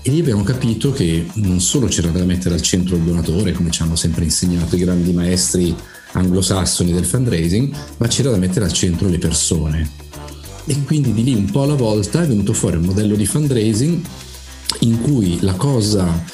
E 0.00 0.10
lì 0.10 0.20
abbiamo 0.20 0.42
capito 0.42 0.90
che 0.90 1.26
non 1.34 1.60
solo 1.60 1.86
c'era 1.86 2.08
da 2.08 2.24
mettere 2.24 2.54
al 2.54 2.62
centro 2.62 2.96
il 2.96 3.02
donatore, 3.02 3.52
come 3.52 3.70
ci 3.70 3.82
hanno 3.82 3.94
sempre 3.94 4.24
insegnato 4.24 4.74
i 4.74 4.78
grandi 4.78 5.12
maestri 5.12 5.76
anglosassoni 6.12 6.92
del 6.92 7.04
fundraising, 7.04 7.74
ma 7.98 8.06
c'era 8.06 8.30
da 8.30 8.38
mettere 8.38 8.64
al 8.64 8.72
centro 8.72 9.06
le 9.06 9.18
persone. 9.18 9.90
E 10.64 10.82
quindi 10.84 11.12
di 11.12 11.24
lì 11.24 11.34
un 11.34 11.50
po' 11.50 11.64
alla 11.64 11.74
volta 11.74 12.22
è 12.22 12.26
venuto 12.26 12.54
fuori 12.54 12.76
un 12.76 12.84
modello 12.84 13.16
di 13.16 13.26
fundraising 13.26 14.00
in 14.80 15.00
cui 15.02 15.38
la 15.40 15.54
cosa, 15.54 16.24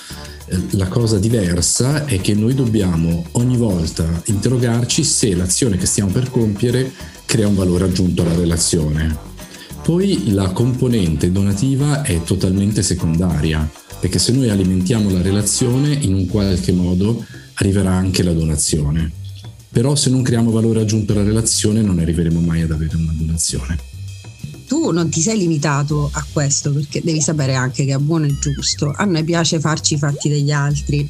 la 0.73 0.89
cosa 0.89 1.19
diversa 1.19 2.05
è 2.05 2.21
che 2.21 2.35
noi 2.35 2.55
dobbiamo 2.55 3.25
ogni 3.33 3.57
volta 3.57 4.23
interrogarci 4.27 5.03
se 5.03 5.35
l'azione 5.35 5.77
che 5.79 5.87
stiamo 5.87 6.11
per 6.11 6.31
compiere 6.31 6.93
crea 7.25 7.49
un 7.49 7.55
valore 7.55 7.85
aggiunto 7.85 8.23
alla 8.23 8.35
relazione. 8.35 9.33
Poi 9.83 10.33
la 10.33 10.51
componente 10.51 11.33
donativa 11.33 12.03
è 12.03 12.23
totalmente 12.23 12.83
secondaria, 12.83 13.69
perché 14.01 14.19
se 14.19 14.33
noi 14.33 14.51
alimentiamo 14.51 15.11
la 15.11 15.23
relazione 15.23 15.93
in 15.93 16.15
un 16.15 16.27
qualche 16.27 16.73
modo 16.73 17.25
arriverà 17.55 17.93
anche 17.93 18.23
la 18.23 18.33
donazione. 18.33 19.11
Però 19.71 19.95
se 19.95 20.11
non 20.11 20.23
creiamo 20.23 20.51
valore 20.51 20.81
aggiunto 20.81 21.13
alla 21.13 21.25
relazione 21.25 21.83
non 21.83 21.99
arriveremo 21.99 22.41
mai 22.41 22.63
ad 22.63 22.71
avere 22.71 22.97
una 22.97 23.13
donazione 23.17 23.93
tu 24.66 24.90
non 24.90 25.09
ti 25.09 25.21
sei 25.21 25.38
limitato 25.38 26.11
a 26.12 26.25
questo 26.33 26.73
perché 26.73 27.00
devi 27.02 27.21
sapere 27.21 27.54
anche 27.54 27.85
che 27.85 27.94
è 27.94 27.99
buono 27.99 28.26
e 28.26 28.38
giusto. 28.38 28.92
A 28.94 29.04
noi 29.04 29.25
piace 29.25 29.61
farci 29.61 29.94
i 29.94 29.99
fatti 29.99 30.28
degli 30.28 30.50
altri, 30.50 31.09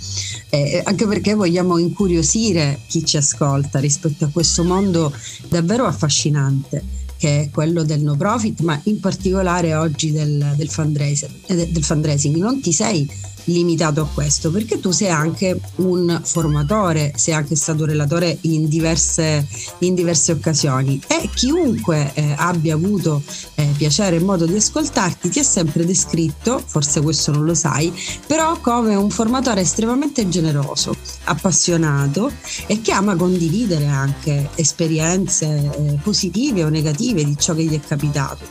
eh, 0.51 0.83
anche 0.85 1.07
perché 1.07 1.35
vogliamo 1.35 1.79
incuriosire 1.79 2.81
chi 2.87 3.05
ci 3.05 3.17
ascolta 3.17 3.79
rispetto 3.79 4.25
a 4.25 4.29
questo 4.29 4.65
mondo 4.65 5.13
davvero 5.49 5.87
affascinante 5.87 7.03
che 7.17 7.43
è 7.43 7.51
quello 7.51 7.85
del 7.85 8.03
no 8.03 8.17
profit, 8.17 8.61
ma 8.61 8.79
in 8.85 9.01
particolare 9.01 9.75
oggi 9.75 10.11
del, 10.11 10.55
del, 10.57 10.71
eh, 11.47 11.69
del 11.71 11.85
fundraising. 11.85 12.37
Non 12.37 12.61
ti 12.61 12.73
sei 12.73 13.09
limitato 13.45 14.03
a 14.03 14.09
questo, 14.13 14.51
perché 14.51 14.81
tu 14.81 14.91
sei 14.91 15.11
anche 15.11 15.61
un 15.77 16.21
formatore, 16.23 17.13
sei 17.17 17.35
anche 17.35 17.57
stato 17.57 17.85
relatore 17.85 18.39
in 18.43 18.69
diverse, 18.69 19.47
in 19.81 19.95
diverse 19.95 20.33
occasioni 20.33 21.01
e 21.07 21.29
chiunque 21.35 22.13
eh, 22.15 22.35
abbia 22.37 22.75
avuto 22.75 23.23
eh, 23.55 23.73
piacere 23.77 24.17
e 24.17 24.21
modo 24.21 24.47
di 24.47 24.57
ascoltarti 24.57 25.29
ti 25.29 25.39
ha 25.39 25.45
sempre 25.45 25.85
descritto, 25.85 26.63
forse 26.65 27.01
questo 27.01 27.33
non 27.33 27.45
lo 27.45 27.55
sai, 27.55 27.93
però 28.27 28.59
come 28.61 28.95
un 28.95 29.11
formatore 29.11 29.61
estremamente 29.61 30.29
generoso, 30.29 30.95
appassionato 31.25 32.31
e 32.67 32.81
che 32.81 32.93
ama 32.93 33.17
condividere 33.17 33.87
anche 33.87 34.51
esperienze 34.55 35.47
eh, 35.47 35.99
positive 36.03 36.65
o 36.65 36.69
negative 36.69 37.25
di 37.25 37.37
ciò 37.39 37.55
che 37.55 37.65
gli 37.65 37.75
è 37.75 37.81
capitato. 37.81 38.45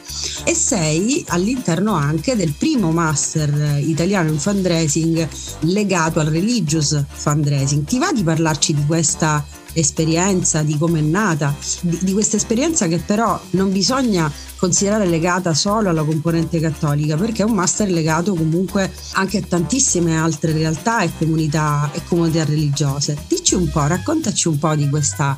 E 0.43 0.53
sei 0.53 1.23
all'interno 1.29 1.93
anche 1.93 2.35
del 2.35 2.53
primo 2.53 2.91
master 2.91 3.79
italiano 3.79 4.29
in 4.29 4.39
fundraising 4.39 4.82
fundraising 4.87 5.27
legato 5.61 6.19
al 6.19 6.27
religious 6.27 7.03
fundraising. 7.07 7.85
Ti 7.85 7.97
va 7.99 8.11
di 8.11 8.23
parlarci 8.23 8.73
di 8.73 8.85
questa 8.85 9.45
esperienza, 9.73 10.61
di 10.61 10.77
come 10.77 10.99
è 10.99 11.01
nata, 11.01 11.55
di, 11.81 11.97
di 12.01 12.13
questa 12.13 12.37
esperienza 12.37 12.87
che 12.87 12.99
però 12.99 13.39
non 13.51 13.71
bisogna 13.71 14.31
considerare 14.57 15.07
legata 15.07 15.53
solo 15.53 15.89
alla 15.89 16.03
componente 16.03 16.59
cattolica 16.59 17.17
perché 17.17 17.41
è 17.41 17.45
un 17.45 17.53
master 17.53 17.89
legato 17.89 18.33
comunque 18.33 18.93
anche 19.13 19.39
a 19.39 19.41
tantissime 19.41 20.17
altre 20.17 20.53
realtà 20.53 21.01
e 21.01 21.11
comunità, 21.17 21.89
e 21.93 22.03
comunità 22.03 22.43
religiose. 22.45 23.17
Dici 23.27 23.55
un 23.55 23.69
po', 23.69 23.85
raccontaci 23.87 24.47
un 24.47 24.59
po' 24.59 24.75
di 24.75 24.87
questa, 24.89 25.37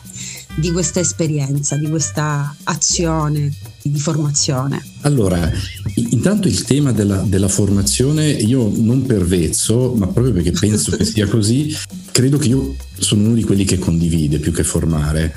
di 0.56 0.72
questa 0.72 1.00
esperienza, 1.00 1.78
di 1.78 1.90
questa 1.90 2.54
azione 2.64 3.54
di 3.90 4.00
formazione? 4.00 4.84
Allora, 5.02 5.52
intanto 5.96 6.48
il 6.48 6.64
tema 6.64 6.92
della, 6.92 7.24
della, 7.25 7.48
formazione 7.48 8.30
io 8.30 8.72
non 8.75 9.06
per 9.06 9.25
vezzo, 9.25 9.94
ma 9.96 10.08
proprio 10.08 10.34
perché 10.34 10.52
penso 10.52 10.96
che 10.96 11.06
sia 11.06 11.28
così, 11.28 11.75
credo 12.12 12.38
che 12.38 12.50
io 12.50 12.75
sono 12.98 13.25
uno 13.25 13.36
di 13.36 13.44
quelli 13.44 13.66
che 13.66 13.80
condivide 13.80 14.40
più 14.40 14.52
che 14.52 14.64
formare. 14.64 15.34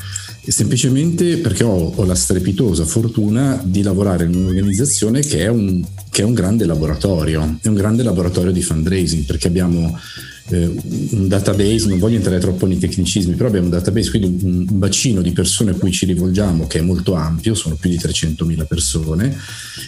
Semplicemente 0.48 1.36
perché 1.36 1.62
ho, 1.62 1.92
ho 1.94 2.04
la 2.04 2.14
strepitosa 2.14 2.86
fortuna 2.86 3.60
di 3.62 3.82
lavorare 3.82 4.24
in 4.24 4.34
un'organizzazione 4.34 5.20
che 5.20 5.40
è 5.40 5.48
un, 5.48 5.84
che 6.10 6.22
è 6.22 6.24
un 6.24 6.32
grande 6.32 6.64
laboratorio, 6.64 7.58
è 7.60 7.68
un 7.68 7.74
grande 7.74 8.02
laboratorio 8.02 8.50
di 8.50 8.62
fundraising, 8.62 9.24
perché 9.24 9.48
abbiamo 9.48 9.98
un 10.56 11.28
database, 11.28 11.88
non 11.88 11.98
voglio 11.98 12.16
entrare 12.16 12.38
troppo 12.38 12.66
nei 12.66 12.78
tecnicismi, 12.78 13.34
però 13.34 13.48
abbiamo 13.48 13.66
un 13.66 13.72
database, 13.72 14.10
quindi 14.10 14.44
un, 14.44 14.66
un, 14.68 14.78
bacino 14.78 15.20
di 15.20 15.32
persone 15.32 15.72
a 15.72 15.74
cui 15.74 15.92
ci 15.92 16.06
rivolgiamo 16.06 16.66
che 16.66 16.78
è 16.78 16.82
molto 16.82 17.14
ampio, 17.14 17.54
sono 17.54 17.74
più 17.74 17.90
di 17.90 17.96
300.000 17.96 18.66
persone 18.66 19.36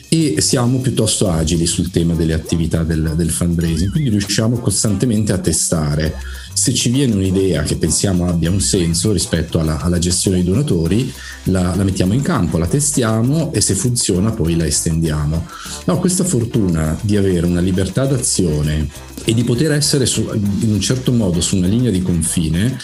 e 0.09 0.41
siamo 0.41 0.79
piuttosto 0.79 1.31
agili 1.31 1.67
sul 1.67 1.91
tema 1.91 2.15
delle 2.15 2.35
attività 2.35 2.83
del, 2.83 3.15
del 3.17 3.31
fundraising, 3.31 3.91
quindi 3.91 4.11
riusciamo 4.11 4.59
costantemente 4.59 5.33
a 5.33 5.39
testare 5.39 6.15
se 6.53 6.75
ci 6.75 6.91
viene 6.91 7.15
un'idea 7.15 7.63
che 7.63 7.77
pensiamo 7.77 8.29
abbia 8.29 8.51
un 8.51 8.61
senso 8.61 9.13
rispetto 9.13 9.59
alla, 9.61 9.81
alla 9.81 9.99
gestione 9.99 10.37
dei 10.37 10.47
donatori, 10.47 11.11
la, 11.45 11.75
la, 11.75 11.85
mettiamo 11.85 12.13
in 12.13 12.21
campo, 12.21 12.59
la 12.59 12.67
testiamo 12.67 13.51
e 13.53 13.63
se 13.63 13.75
funziona 13.75 14.31
poi 14.31 14.57
la 14.57 14.67
estendiamo. 14.67 15.47
No, 15.87 15.99
questa 15.99 16.23
fortuna 16.23 16.99
di 17.01 17.17
avere 17.17 17.47
una 17.47 17.61
libertà 17.61 18.05
d'azione 18.05 18.89
e 19.31 19.35
di 19.35 19.45
poter 19.45 19.71
essere 19.71 20.07
su, 20.07 20.29
in 20.33 20.73
un 20.73 20.81
certo 20.81 21.13
modo 21.13 21.41
su 21.41 21.55
una 21.55 21.69
linea 21.69 21.93
di 21.93 22.03
confine 22.03 22.77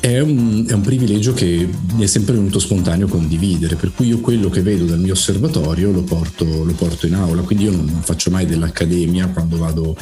è 0.00 0.18
un, 0.18 0.66
è 0.68 0.72
un, 0.72 0.80
privilegio 0.80 1.32
che 1.32 1.68
mi 1.94 2.02
è 2.02 2.06
sempre 2.06 2.34
venuto 2.34 2.58
spontaneo 2.58 3.06
condividere, 3.06 3.76
per 3.76 3.92
cui 3.94 4.08
io 4.08 4.18
quello 4.18 4.50
che 4.50 4.60
vedo 4.60 4.86
dal 4.86 4.98
mio 4.98 5.12
osservatorio 5.12 5.92
lo 5.92 6.02
porto, 6.02 6.64
lo 6.64 6.72
porto 6.72 7.06
in 7.06 7.14
aula, 7.14 7.42
quindi 7.42 7.66
io 7.66 7.70
non, 7.70 7.84
non 7.84 8.02
faccio 8.02 8.32
mai 8.32 8.44
dell'accademia 8.44 9.28
quando 9.28 9.56
vado 9.56 9.96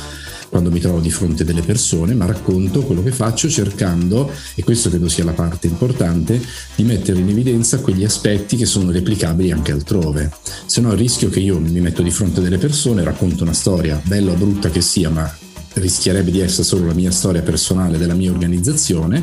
quando 0.48 0.70
mi 0.70 0.80
trovo 0.80 1.00
di 1.00 1.10
fronte 1.10 1.44
delle 1.44 1.62
persone, 1.62 2.14
ma 2.14 2.24
racconto 2.24 2.82
quello 2.82 3.02
che 3.02 3.12
faccio 3.12 3.48
cercando, 3.48 4.30
e 4.54 4.64
questo 4.64 4.88
credo 4.88 5.08
sia 5.08 5.24
la 5.24 5.32
parte 5.32 5.66
importante, 5.66 6.40
di 6.74 6.84
mettere 6.84 7.20
in 7.20 7.28
evidenza 7.28 7.80
quegli 7.80 8.04
aspetti 8.04 8.56
che 8.56 8.66
sono 8.66 8.90
replicabili 8.90 9.50
anche 9.50 9.72
altrove. 9.72 10.30
Se 10.66 10.80
no 10.80 10.92
il 10.92 10.98
rischio 10.98 11.28
che 11.28 11.40
io 11.40 11.58
mi 11.58 11.80
metto 11.80 12.02
di 12.02 12.10
fronte 12.10 12.40
delle 12.40 12.58
persone, 12.58 13.04
racconto 13.04 13.44
una 13.44 13.52
storia, 13.52 14.00
bella 14.04 14.32
o 14.32 14.34
brutta 14.34 14.68
che 14.68 14.80
sia, 14.80 15.08
ma 15.10 15.32
rischierebbe 15.74 16.30
di 16.30 16.40
essere 16.40 16.64
solo 16.64 16.86
la 16.86 16.94
mia 16.94 17.10
storia 17.10 17.42
personale 17.42 17.98
della 17.98 18.14
mia 18.14 18.30
organizzazione 18.30 19.22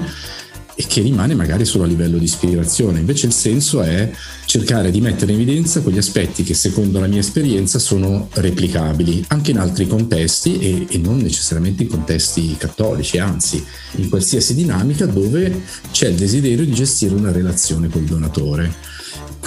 e 0.80 0.86
che 0.88 1.02
rimane 1.02 1.36
magari 1.36 1.66
solo 1.66 1.84
a 1.84 1.88
livello 1.88 2.18
di 2.18 2.24
ispirazione. 2.24 3.00
Invece 3.00 3.26
il 3.26 3.34
senso 3.34 3.82
è 3.82 4.10
cercare 4.46 4.92
di 4.92 5.02
mettere 5.02 5.34
in 5.34 5.42
evidenza 5.42 5.82
quegli 5.82 5.98
aspetti 5.98 6.44
che 6.44 6.54
secondo 6.54 7.02
la 7.02 7.08
mia 7.08 7.20
esperienza 7.20 7.80
sono 7.80 8.30
replicabili 8.32 9.26
anche 9.28 9.52
in 9.52 9.60
altri 9.60 9.88
contesti 9.88 10.58
e, 10.58 10.88
e 10.90 10.98
non 10.98 11.18
necessariamente 11.18 11.84
in 11.84 11.90
contesti 11.90 12.56
cattolici, 12.58 13.18
anzi 13.18 13.62
in 13.96 14.08
qualsiasi 14.08 14.56
dinamica 14.56 15.06
dove 15.06 15.64
c'è 15.92 16.08
il 16.08 16.16
desiderio 16.16 16.64
di 16.64 16.72
gestire 16.72 17.14
una 17.14 17.34
relazione 17.34 17.90
col 17.90 18.04
donatore. 18.04 18.74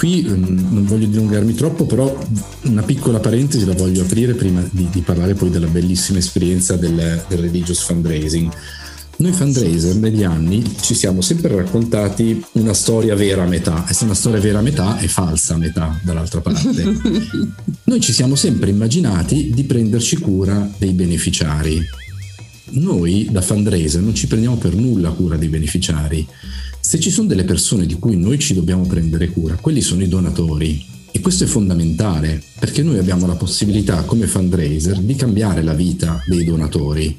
Qui 0.03 0.25
um, 0.27 0.67
non 0.69 0.83
voglio 0.83 1.05
dilungarmi 1.05 1.53
troppo, 1.53 1.85
però 1.85 2.13
una 2.63 2.81
piccola 2.81 3.21
parentesi 3.21 3.63
la 3.63 3.73
voglio 3.73 4.01
aprire 4.01 4.33
prima 4.33 4.61
di, 4.69 4.89
di 4.91 4.99
parlare 4.99 5.33
poi 5.33 5.49
della 5.49 5.67
bellissima 5.67 6.17
esperienza 6.17 6.75
del, 6.75 7.23
del 7.25 7.37
religious 7.37 7.83
fundraising 7.83 8.51
noi 9.15 9.31
fundraiser 9.31 9.95
negli 9.95 10.23
anni 10.23 10.61
ci 10.81 10.93
siamo 10.93 11.21
sempre 11.21 11.55
raccontati 11.55 12.43
una 12.53 12.73
storia 12.73 13.15
vera 13.15 13.43
a 13.43 13.47
metà, 13.47 13.87
e 13.87 13.93
se 13.93 14.03
una 14.03 14.13
storia 14.13 14.41
vera 14.41 14.59
a 14.59 14.61
metà 14.61 14.97
è 14.97 15.07
falsa 15.07 15.53
a 15.53 15.57
metà 15.57 15.97
dall'altra 16.03 16.41
parte. 16.41 16.83
Noi 17.85 18.01
ci 18.01 18.11
siamo 18.11 18.35
sempre 18.35 18.71
immaginati 18.71 19.51
di 19.53 19.63
prenderci 19.63 20.17
cura 20.17 20.69
dei 20.77 20.91
beneficiari. 20.91 21.81
Noi 22.71 23.29
da 23.31 23.39
fundraiser 23.39 24.01
non 24.01 24.15
ci 24.15 24.27
prendiamo 24.27 24.57
per 24.57 24.75
nulla 24.75 25.11
cura 25.11 25.37
dei 25.37 25.47
beneficiari. 25.47 26.27
Se 26.85 26.99
ci 26.99 27.09
sono 27.09 27.27
delle 27.27 27.45
persone 27.45 27.85
di 27.85 27.95
cui 27.95 28.17
noi 28.17 28.37
ci 28.37 28.53
dobbiamo 28.53 28.85
prendere 28.85 29.29
cura, 29.29 29.55
quelli 29.55 29.79
sono 29.79 30.03
i 30.03 30.09
donatori. 30.09 30.85
E 31.11 31.21
questo 31.21 31.45
è 31.45 31.47
fondamentale 31.47 32.41
perché 32.59 32.83
noi 32.83 32.97
abbiamo 32.97 33.25
la 33.25 33.35
possibilità 33.35 34.01
come 34.03 34.27
fundraiser 34.27 34.99
di 34.99 35.15
cambiare 35.15 35.63
la 35.63 35.73
vita 35.73 36.21
dei 36.27 36.43
donatori 36.43 37.17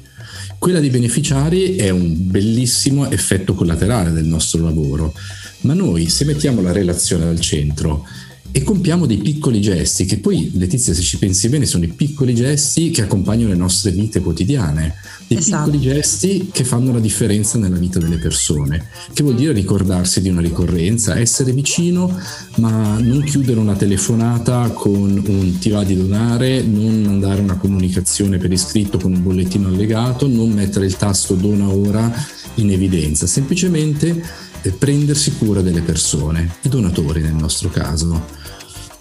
quella 0.57 0.79
dei 0.79 0.89
beneficiari 0.89 1.75
è 1.75 1.89
un 1.89 2.15
bellissimo 2.17 3.09
effetto 3.11 3.53
collaterale 3.53 4.11
del 4.11 4.25
nostro 4.25 4.63
lavoro, 4.63 5.13
ma 5.61 5.73
noi 5.73 6.09
se 6.09 6.25
mettiamo 6.25 6.61
la 6.61 6.71
relazione 6.71 7.25
al 7.25 7.39
centro 7.39 8.07
e 8.55 8.63
compiamo 8.63 9.05
dei 9.05 9.17
piccoli 9.17 9.59
gesti, 9.59 10.05
che 10.05 10.19
poi 10.19 10.49
Letizia 10.53 10.93
se 10.93 11.01
ci 11.01 11.17
pensi 11.17 11.49
bene 11.49 11.65
sono 11.65 11.83
i 11.83 11.89
piccoli 11.89 12.33
gesti 12.33 12.89
che 12.89 13.01
accompagnano 13.01 13.49
le 13.49 13.57
nostre 13.57 13.91
vite 13.91 14.21
quotidiane, 14.21 14.95
dei 15.27 15.39
esatto. 15.39 15.69
piccoli 15.69 15.83
gesti 15.83 16.49
che 16.53 16.63
fanno 16.63 16.93
la 16.93 17.01
differenza 17.01 17.57
nella 17.57 17.75
vita 17.75 17.99
delle 17.99 18.15
persone, 18.15 18.87
che 19.11 19.23
vuol 19.23 19.35
dire 19.35 19.51
ricordarsi 19.51 20.21
di 20.21 20.29
una 20.29 20.39
ricorrenza, 20.39 21.19
essere 21.19 21.51
vicino 21.51 22.17
ma 22.55 22.97
non 22.97 23.23
chiudere 23.23 23.59
una 23.59 23.75
telefonata 23.75 24.69
con 24.69 25.21
un 25.27 25.59
ti 25.59 25.69
va 25.69 25.83
di 25.83 25.97
donare, 25.97 26.61
non 26.61 27.01
mandare 27.01 27.41
una 27.41 27.57
comunicazione 27.57 28.37
per 28.37 28.53
iscritto 28.53 28.97
con 28.97 29.11
un 29.11 29.21
bollettino 29.21 29.67
allegato, 29.67 30.29
non 30.29 30.51
mettere 30.51 30.85
il 30.85 30.95
tasto 30.95 31.33
dona 31.33 31.67
ora 31.67 32.09
in 32.55 32.71
evidenza, 32.71 33.27
semplicemente 33.27 34.44
prendersi 34.71 35.33
cura 35.33 35.61
delle 35.61 35.81
persone, 35.81 36.57
i 36.61 36.69
donatori 36.69 37.21
nel 37.21 37.35
nostro 37.35 37.69
caso 37.69 38.53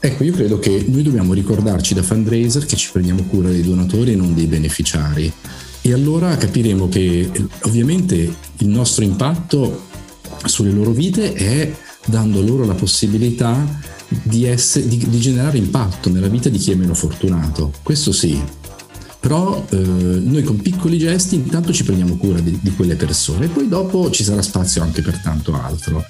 Ecco, 0.04 0.22
io 0.22 0.34
credo 0.34 0.58
che 0.58 0.84
noi 0.86 1.02
dobbiamo 1.02 1.32
ricordarci 1.32 1.94
da 1.94 2.02
fundraiser 2.02 2.66
che 2.66 2.76
ci 2.76 2.90
prendiamo 2.92 3.22
cura 3.22 3.48
dei 3.48 3.62
donatori 3.62 4.12
e 4.12 4.16
non 4.16 4.34
dei 4.34 4.44
beneficiari. 4.44 5.32
E 5.80 5.92
allora 5.94 6.36
capiremo 6.36 6.90
che 6.90 7.30
ovviamente 7.62 8.14
il 8.58 8.68
nostro 8.68 9.02
impatto 9.02 9.84
sulle 10.44 10.72
loro 10.72 10.90
vite 10.90 11.32
è 11.32 11.74
dando 12.04 12.42
loro 12.42 12.66
la 12.66 12.74
possibilità 12.74 13.80
di, 14.22 14.44
essere, 14.44 14.86
di, 14.88 15.06
di 15.08 15.18
generare 15.20 15.56
impatto 15.56 16.10
nella 16.10 16.28
vita 16.28 16.50
di 16.50 16.58
chi 16.58 16.72
è 16.72 16.74
meno 16.74 16.92
fortunato. 16.92 17.72
Questo 17.82 18.12
sì, 18.12 18.38
però 19.24 19.64
eh, 19.70 19.76
noi 19.78 20.42
con 20.42 20.60
piccoli 20.60 20.98
gesti 20.98 21.36
intanto 21.36 21.72
ci 21.72 21.82
prendiamo 21.82 22.18
cura 22.18 22.40
di, 22.40 22.58
di, 22.60 22.70
quelle 22.72 22.94
persone 22.94 23.46
e 23.46 23.48
poi 23.48 23.68
dopo 23.68 24.10
ci 24.10 24.22
sarà 24.22 24.42
spazio 24.42 24.82
anche 24.82 25.00
per 25.00 25.16
tanto 25.16 25.54
altro. 25.54 26.04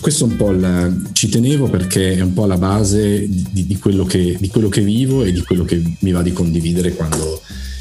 Questo 0.00 0.24
un 0.24 0.34
po' 0.34 0.50
la, 0.50 0.92
ci 1.12 1.28
tenevo 1.28 1.68
perché 1.68 2.16
è 2.16 2.20
un 2.22 2.32
po' 2.32 2.46
la 2.46 2.58
base 2.58 3.28
di, 3.28 3.68
di, 3.68 3.78
quello 3.78 4.04
che, 4.04 4.36
di 4.40 4.48
quello 4.48 4.68
che 4.68 4.80
vivo 4.80 5.22
e 5.22 5.30
di 5.30 5.42
quello 5.42 5.62
che 5.62 5.80
mi 6.00 6.10
va 6.10 6.22
di 6.22 6.32
condividere 6.32 6.92
quando, 6.92 7.40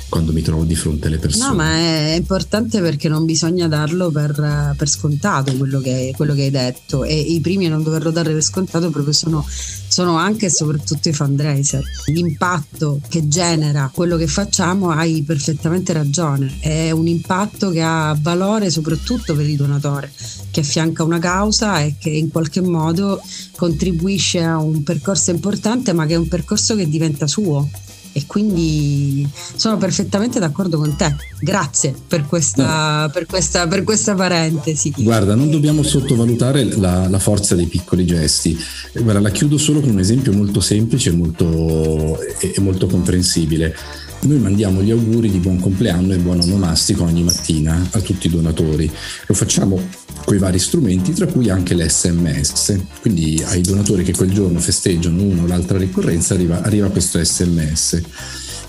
quando 0.10 0.34
mi 0.34 0.42
trovo 0.42 0.64
di 0.64 0.76
fronte 0.76 1.08
alle 1.08 1.20
persone. 1.20 1.50
No, 1.50 1.56
ma 1.56 1.76
è 1.76 2.16
importante 2.18 2.82
perché 2.82 3.08
non 3.08 3.26
bisogna 3.26 3.68
darlo 3.68 4.10
per, 4.10 4.74
per 4.76 4.90
scontato 4.90 5.56
quello 5.56 5.80
che, 5.80 6.12
quello 6.16 6.34
che, 6.34 6.44
hai 6.44 6.50
detto 6.50 7.04
e 7.04 7.14
i 7.14 7.40
primi 7.40 7.68
a 7.68 7.70
non 7.70 7.84
doverlo 7.84 8.10
dare 8.10 8.34
per 8.34 8.42
scontato 8.42 8.90
proprio 8.90 9.14
sono, 9.14 9.46
sono 9.88 10.18
anche 10.18 10.48
e 10.48 10.50
soprattutto 10.50 11.08
i 11.10 11.14
fundraiser. 11.14 11.84
L'impatto 12.08 13.00
che 13.08 13.28
genera 13.28 13.92
quello 13.94 14.18
che 14.18 14.28
facciamo 14.28 14.90
hai 14.90 15.22
perfettamente 15.22 15.94
ragione, 15.94 16.58
è 16.60 16.92
un 16.92 17.08
impatto 17.08 17.70
che 17.70 17.82
ha 17.82 18.18
valore 18.20 18.72
soprattutto 18.72 19.36
per 19.36 19.48
il 19.48 19.56
donatore 19.56 20.12
che 20.52 20.62
affianca 20.62 21.04
una 21.04 21.20
causa 21.20 21.80
e 21.80 21.96
che 22.00 22.10
in 22.10 22.30
qualche 22.30 22.62
modo 22.62 23.22
contribuisce 23.56 24.42
a 24.42 24.58
un 24.58 24.82
percorso 24.82 25.30
importante 25.30 25.94
ma 25.94 26.08
che 26.08 26.16
è 26.16 26.18
un 26.18 26.28
percorso 26.28 26.76
che 26.76 26.90
diventa 26.90 27.28
suo 27.28 27.70
e 28.12 28.26
quindi 28.26 29.28
sono 29.56 29.78
perfettamente 29.78 30.40
d'accordo 30.40 30.78
con 30.78 30.96
te. 30.96 31.16
Grazie 31.40 31.94
per 32.08 32.26
questa, 32.26 33.10
per 33.14 33.26
questa, 33.26 33.68
per 33.68 33.84
questa 33.84 34.16
parentesi. 34.16 34.94
Guarda, 34.98 35.36
non 35.36 35.50
dobbiamo 35.50 35.84
sottovalutare 35.84 36.64
la, 36.78 37.08
la, 37.08 37.20
forza 37.20 37.56
dei 37.56 37.68
piccoli 37.68 38.06
gesti. 38.06 38.58
Guarda, 38.94 39.20
la 39.20 39.30
chiudo 39.30 39.58
solo 39.58 39.80
con 39.80 39.92
un 39.92 40.00
esempio 40.00 40.34
molto 40.34 40.60
semplice 40.60 41.12
molto, 41.12 42.20
e 42.40 42.54
molto 42.60 42.88
comprensibile. 42.88 43.76
Noi 44.22 44.38
mandiamo 44.38 44.82
gli 44.82 44.92
auguri 44.92 45.32
di 45.32 45.38
buon 45.38 45.60
compleanno 45.60 46.14
e 46.14 46.18
buon 46.18 46.42
onomastico 46.42 47.04
ogni 47.04 47.24
mattina 47.24 47.88
a 47.92 48.00
tutti 48.02 48.28
i 48.28 48.30
donatori. 48.30 48.92
Lo 49.28 49.34
facciamo 49.34 49.82
con 50.30 50.38
i 50.38 50.42
vari 50.42 50.60
strumenti, 50.60 51.12
tra 51.14 51.26
cui 51.26 51.50
anche 51.50 51.74
l'SMS. 51.74 52.80
Quindi 53.02 53.42
ai 53.48 53.62
donatori 53.62 54.04
che 54.04 54.14
quel 54.14 54.32
giorno 54.32 54.60
festeggiano 54.60 55.24
una 55.24 55.42
o 55.42 55.48
l'altra 55.48 55.80
ricorrenza 55.80 56.36
arriva, 56.36 56.62
arriva 56.62 56.88
questo 56.90 57.24
SMS. 57.24 58.00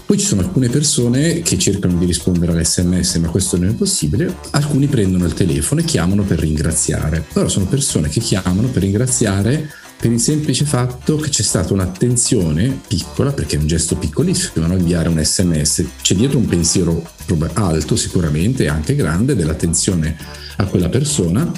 Poi 0.06 0.18
ci 0.18 0.24
sono 0.24 0.40
alcune 0.40 0.70
persone 0.70 1.42
che 1.42 1.58
cercano 1.58 1.98
di 1.98 2.06
rispondere 2.06 2.52
all'SMS, 2.52 3.16
ma 3.16 3.28
questo 3.28 3.58
non 3.58 3.68
è 3.68 3.72
possibile. 3.74 4.34
Alcuni 4.52 4.86
prendono 4.86 5.26
il 5.26 5.34
telefono 5.34 5.82
e 5.82 5.84
chiamano 5.84 6.22
per 6.22 6.38
ringraziare. 6.38 7.22
Però 7.30 7.46
sono 7.46 7.66
persone 7.66 8.08
che 8.08 8.20
chiamano 8.20 8.68
per 8.68 8.80
ringraziare 8.80 9.70
per 10.00 10.10
il 10.10 10.18
semplice 10.18 10.64
fatto 10.64 11.16
che 11.16 11.28
c'è 11.28 11.42
stata 11.42 11.74
un'attenzione 11.74 12.80
piccola, 12.86 13.32
perché 13.32 13.56
è 13.56 13.58
un 13.58 13.66
gesto 13.66 13.96
piccolissimo, 13.96 14.66
no? 14.66 14.74
inviare 14.74 15.10
un 15.10 15.22
sms, 15.22 15.84
c'è 16.00 16.14
dietro 16.14 16.38
un 16.38 16.46
pensiero 16.46 17.06
alto 17.52 17.96
sicuramente, 17.96 18.66
anche 18.66 18.94
grande, 18.94 19.36
dell'attenzione 19.36 20.16
a 20.56 20.64
quella 20.64 20.88
persona, 20.88 21.52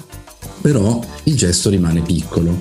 però 0.60 1.00
il 1.24 1.36
gesto 1.36 1.70
rimane 1.70 2.02
piccolo. 2.02 2.60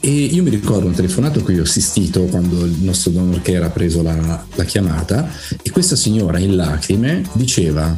E 0.00 0.10
io 0.10 0.42
mi 0.42 0.50
ricordo 0.50 0.86
un 0.86 0.94
telefonato 0.94 1.40
a 1.40 1.42
cui 1.42 1.58
ho 1.58 1.62
assistito 1.62 2.22
quando 2.24 2.64
il 2.64 2.76
nostro 2.80 3.10
donor 3.10 3.42
care 3.42 3.64
ha 3.64 3.70
preso 3.70 4.02
la, 4.02 4.44
la 4.54 4.64
chiamata 4.64 5.30
e 5.62 5.70
questa 5.70 5.96
signora 5.96 6.38
in 6.38 6.56
lacrime 6.56 7.22
diceva 7.32 7.94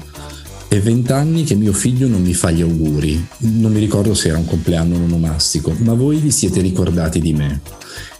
è 0.68 0.80
vent'anni 0.80 1.44
che 1.44 1.54
mio 1.54 1.73
figlio 1.73 2.08
non 2.08 2.23
mi 2.23 2.35
fa 2.35 2.50
gli 2.50 2.61
auguri. 2.61 3.26
Non 3.38 3.73
mi 3.73 3.80
ricordo 3.80 4.14
se 4.14 4.28
era 4.28 4.38
un 4.38 4.46
compleanno 4.46 4.96
onomastico, 4.96 5.75
ma 5.78 5.94
voi 5.94 6.18
vi 6.18 6.31
siete 6.31 6.61
ricordati 6.61 7.20
di 7.20 7.33
me. 7.33 7.61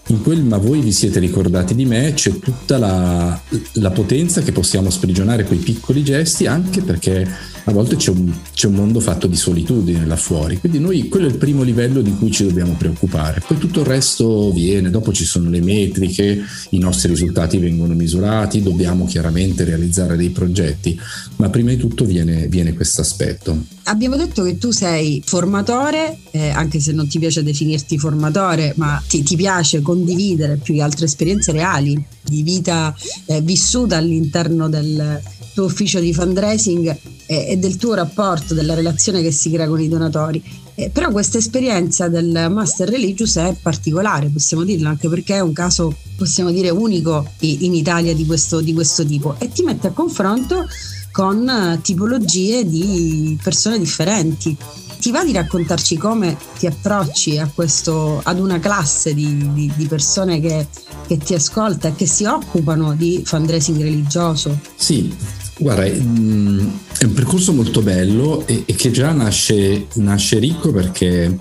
In 0.09 0.23
quel 0.23 0.45
ma 0.45 0.57
voi 0.57 0.81
vi 0.81 0.93
siete 0.93 1.19
ricordati 1.19 1.75
di 1.75 1.85
me 1.85 2.13
c'è 2.15 2.39
tutta 2.39 2.79
la, 2.79 3.41
la 3.73 3.91
potenza 3.91 4.41
che 4.41 4.53
possiamo 4.53 4.89
sprigionare 4.89 5.43
quei 5.43 5.59
piccoli 5.59 6.05
gesti 6.05 6.47
anche 6.47 6.81
perché 6.81 7.29
a 7.69 7.73
volte 7.73 7.97
c'è 7.97 8.11
un, 8.11 8.33
c'è 8.55 8.69
un, 8.69 8.75
mondo 8.75 9.01
fatto 9.01 9.27
di 9.27 9.35
solitudine 9.35 10.07
là 10.07 10.15
fuori, 10.15 10.59
quindi 10.59 10.79
noi 10.79 11.09
quello 11.09 11.27
è 11.27 11.31
il 11.31 11.37
primo 11.37 11.65
livello 11.65 12.01
di 12.01 12.15
cui 12.15 12.31
ci 12.31 12.45
dobbiamo 12.45 12.75
preoccupare, 12.75 13.43
poi 13.45 13.59
tutto 13.59 13.81
il 13.81 13.87
resto 13.87 14.53
viene, 14.53 14.89
dopo 14.89 15.13
ci 15.13 15.25
sono 15.25 15.51
le 15.51 15.61
metriche, 15.61 16.45
i 16.71 16.79
nostri 16.79 17.09
risultati 17.09 17.59
vengono 17.59 17.95
misurati, 17.95 18.63
dobbiamo 18.63 19.05
chiaramente 19.07 19.65
realizzare 19.65 20.17
dei 20.17 20.31
progetti, 20.31 20.99
ma 21.37 21.51
prima 21.51 21.71
di 21.71 21.77
tutto 21.77 22.05
viene, 22.05 22.47
viene 22.47 22.73
questo 22.73 23.01
aspetto. 23.01 23.65
Abbiamo 23.85 24.17
detto 24.17 24.45
che 24.45 24.59
tu 24.59 24.71
sei 24.71 25.23
formatore, 25.25 26.19
eh, 26.31 26.51
anche 26.51 26.79
se 26.79 26.93
non 26.93 27.09
ti 27.09 27.19
piace 27.19 27.43
definirti 27.43 27.99
formatore, 27.99 28.75
ma 28.77 29.03
ti, 29.09 29.25
ti 29.25 29.35
piace 29.35 29.81
condividere 29.81 30.57
più 30.57 30.75
che 30.75 30.83
altre 30.83 31.07
esperienze 31.07 31.51
reali 31.51 32.01
di 32.23 32.43
vita 32.43 32.95
eh, 33.27 33.41
vissuta 33.41 33.97
all'interno 33.97 34.69
del 34.69 35.21
tuo 35.57 35.65
ufficio 35.65 36.01
di 36.01 36.13
fundraising 36.13 36.99
e, 37.25 37.47
e, 37.49 37.57
del 37.57 37.77
tuo 37.77 37.95
rapporto, 37.95 38.53
della 38.53 38.75
relazione 38.75 39.23
che 39.23 39.31
si 39.31 39.51
crea 39.51 39.67
con 39.67 39.81
i 39.81 39.89
donatori. 39.89 40.43
Eh, 40.75 40.91
però 40.91 41.11
questa 41.11 41.39
esperienza 41.39 42.09
del 42.09 42.49
Master 42.51 42.91
Religious 42.91 43.37
è 43.37 43.57
particolare, 43.61 44.29
possiamo 44.29 44.65
dirlo, 44.65 44.89
anche 44.89 45.09
perché 45.09 45.37
è 45.37 45.41
un 45.41 45.55
caso, 45.55 45.97
possiamo 46.15 46.51
dire, 46.51 46.69
unico 46.69 47.27
in 47.39 47.73
Italia 47.73 48.15
di 48.15 48.27
questo, 48.27 48.61
di 48.61 48.75
questo 48.75 49.03
tipo 49.07 49.37
e 49.39 49.49
ti 49.49 49.63
mette 49.63 49.87
a 49.87 49.93
confronto 49.93 50.69
con 51.11 51.79
tipologie 51.81 52.69
di 52.69 53.39
persone 53.43 53.79
differenti. 53.79 54.55
Ti 55.01 55.11
va 55.11 55.25
di 55.25 55.33
raccontarci 55.33 55.97
come 55.97 56.37
ti 56.59 56.67
approcci 56.67 57.39
a 57.39 57.51
questo, 57.55 58.21
ad 58.23 58.39
una 58.39 58.59
classe 58.59 59.15
di, 59.15 59.53
di, 59.55 59.73
di 59.75 59.87
persone 59.87 60.39
che, 60.41 60.67
che 61.07 61.17
ti 61.17 61.33
ascolta 61.33 61.89
e 61.89 61.95
che 61.95 62.07
si 62.07 62.25
occupano 62.25 62.95
di 62.95 63.23
fundraising 63.25 63.81
religioso? 63.81 64.59
Sì, 64.75 65.15
Guarda, 65.59 65.87
mm, 65.87 66.69
è 66.99 67.05
un 67.05 67.13
percorso 67.15 67.55
molto 67.55 67.81
bello 67.81 68.47
e, 68.47 68.65
che 68.67 68.91
già 68.91 69.13
nasce, 69.13 69.87
nasce 69.95 70.39
ricco 70.39 70.71
perché, 70.71 71.35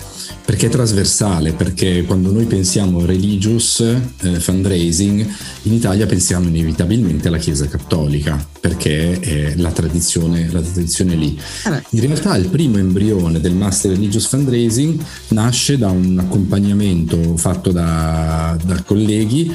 perché, 0.46 0.68
è 0.68 0.70
trasversale, 0.70 1.52
perché 1.52 2.04
quando 2.06 2.32
noi 2.32 2.46
pensiamo 2.46 3.06
religious 3.06 3.82
eh, 3.82 4.40
fundraising, 4.40 5.28
in 5.64 5.74
Italia 5.74 6.06
pensiamo 6.06 6.48
inevitabilmente 6.48 7.28
alla 7.28 7.40
Chiesa 7.40 7.68
Cattolica, 7.68 8.42
perché 8.58 9.20
è 9.20 9.56
la 9.58 9.72
tradizione, 9.72 10.50
la 10.50 10.62
tradizione 10.62 11.16
lì. 11.16 11.38
Ah 11.64 11.84
in 11.90 12.00
realtà 12.00 12.38
il 12.38 12.48
primo 12.48 12.78
embrione 12.78 13.42
del 13.42 13.54
Master 13.54 13.92
Religious 13.92 14.28
Fundraising 14.28 14.98
nasce 15.30 15.78
da 15.78 15.90
un 15.90 16.18
accompagnamento 16.20 17.36
fatto 17.36 17.72
da, 17.72 18.58
da 18.64 18.82
colleghi 18.84 19.54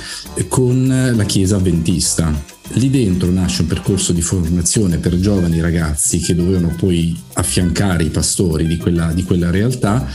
con 0.48 1.12
la 1.16 1.24
Chiesa 1.24 1.56
Avventista 1.56 2.58
Lì 2.74 2.88
dentro 2.88 3.30
nasce 3.30 3.62
un 3.62 3.68
percorso 3.68 4.12
di 4.12 4.22
formazione 4.22 4.98
per 4.98 5.18
giovani 5.18 5.60
ragazzi 5.60 6.20
che 6.20 6.36
dovevano 6.36 6.74
poi 6.76 7.18
affiancare 7.32 8.04
i 8.04 8.10
pastori 8.10 8.66
di 8.66 8.76
quella, 8.76 9.12
di 9.12 9.24
quella 9.24 9.50
realtà 9.50 10.06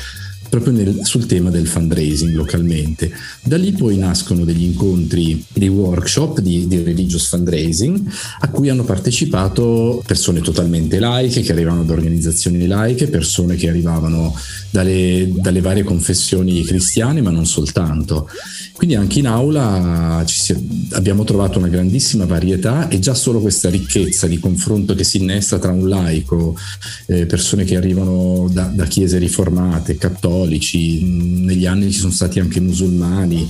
proprio 0.55 0.73
nel, 0.73 0.99
sul 1.03 1.25
tema 1.25 1.49
del 1.49 1.67
fundraising 1.67 2.33
localmente. 2.33 3.11
Da 3.43 3.57
lì 3.57 3.73
poi 3.73 3.97
nascono 3.97 4.45
degli 4.45 4.63
incontri, 4.63 5.43
dei 5.51 5.67
workshop 5.67 6.39
di, 6.39 6.67
di 6.67 6.81
religious 6.81 7.27
fundraising 7.27 8.01
a 8.39 8.49
cui 8.49 8.69
hanno 8.69 8.85
partecipato 8.85 10.01
persone 10.05 10.39
totalmente 10.39 10.99
laiche 10.99 11.41
che 11.41 11.51
arrivavano 11.51 11.83
da 11.83 11.93
organizzazioni 11.93 12.65
laiche, 12.67 13.07
persone 13.07 13.55
che 13.55 13.67
arrivavano 13.67 14.33
dalle, 14.69 15.29
dalle 15.35 15.61
varie 15.61 15.83
confessioni 15.83 16.63
cristiane 16.63 17.21
ma 17.21 17.31
non 17.31 17.45
soltanto. 17.45 18.29
Quindi 18.75 18.95
anche 18.95 19.19
in 19.19 19.27
aula 19.27 20.21
si, 20.27 20.53
abbiamo 20.91 21.23
trovato 21.23 21.59
una 21.59 21.69
grandissima 21.69 22.25
varietà 22.25 22.89
e 22.89 22.99
già 22.99 23.13
solo 23.13 23.39
questa 23.39 23.69
ricchezza 23.69 24.27
di 24.27 24.37
confronto 24.37 24.93
che 24.95 25.05
si 25.05 25.17
innesta 25.17 25.59
tra 25.59 25.71
un 25.71 25.87
laico, 25.87 26.57
eh, 27.05 27.25
persone 27.25 27.63
che 27.63 27.77
arrivano 27.77 28.49
da, 28.51 28.63
da, 28.63 28.83
chiese 28.85 29.17
riformate, 29.17 29.95
cattolici, 30.45 31.03
negli 31.03 31.65
anni 31.65 31.91
ci 31.91 31.99
sono 31.99 32.11
stati 32.11 32.39
anche 32.39 32.59
musulmani, 32.59 33.49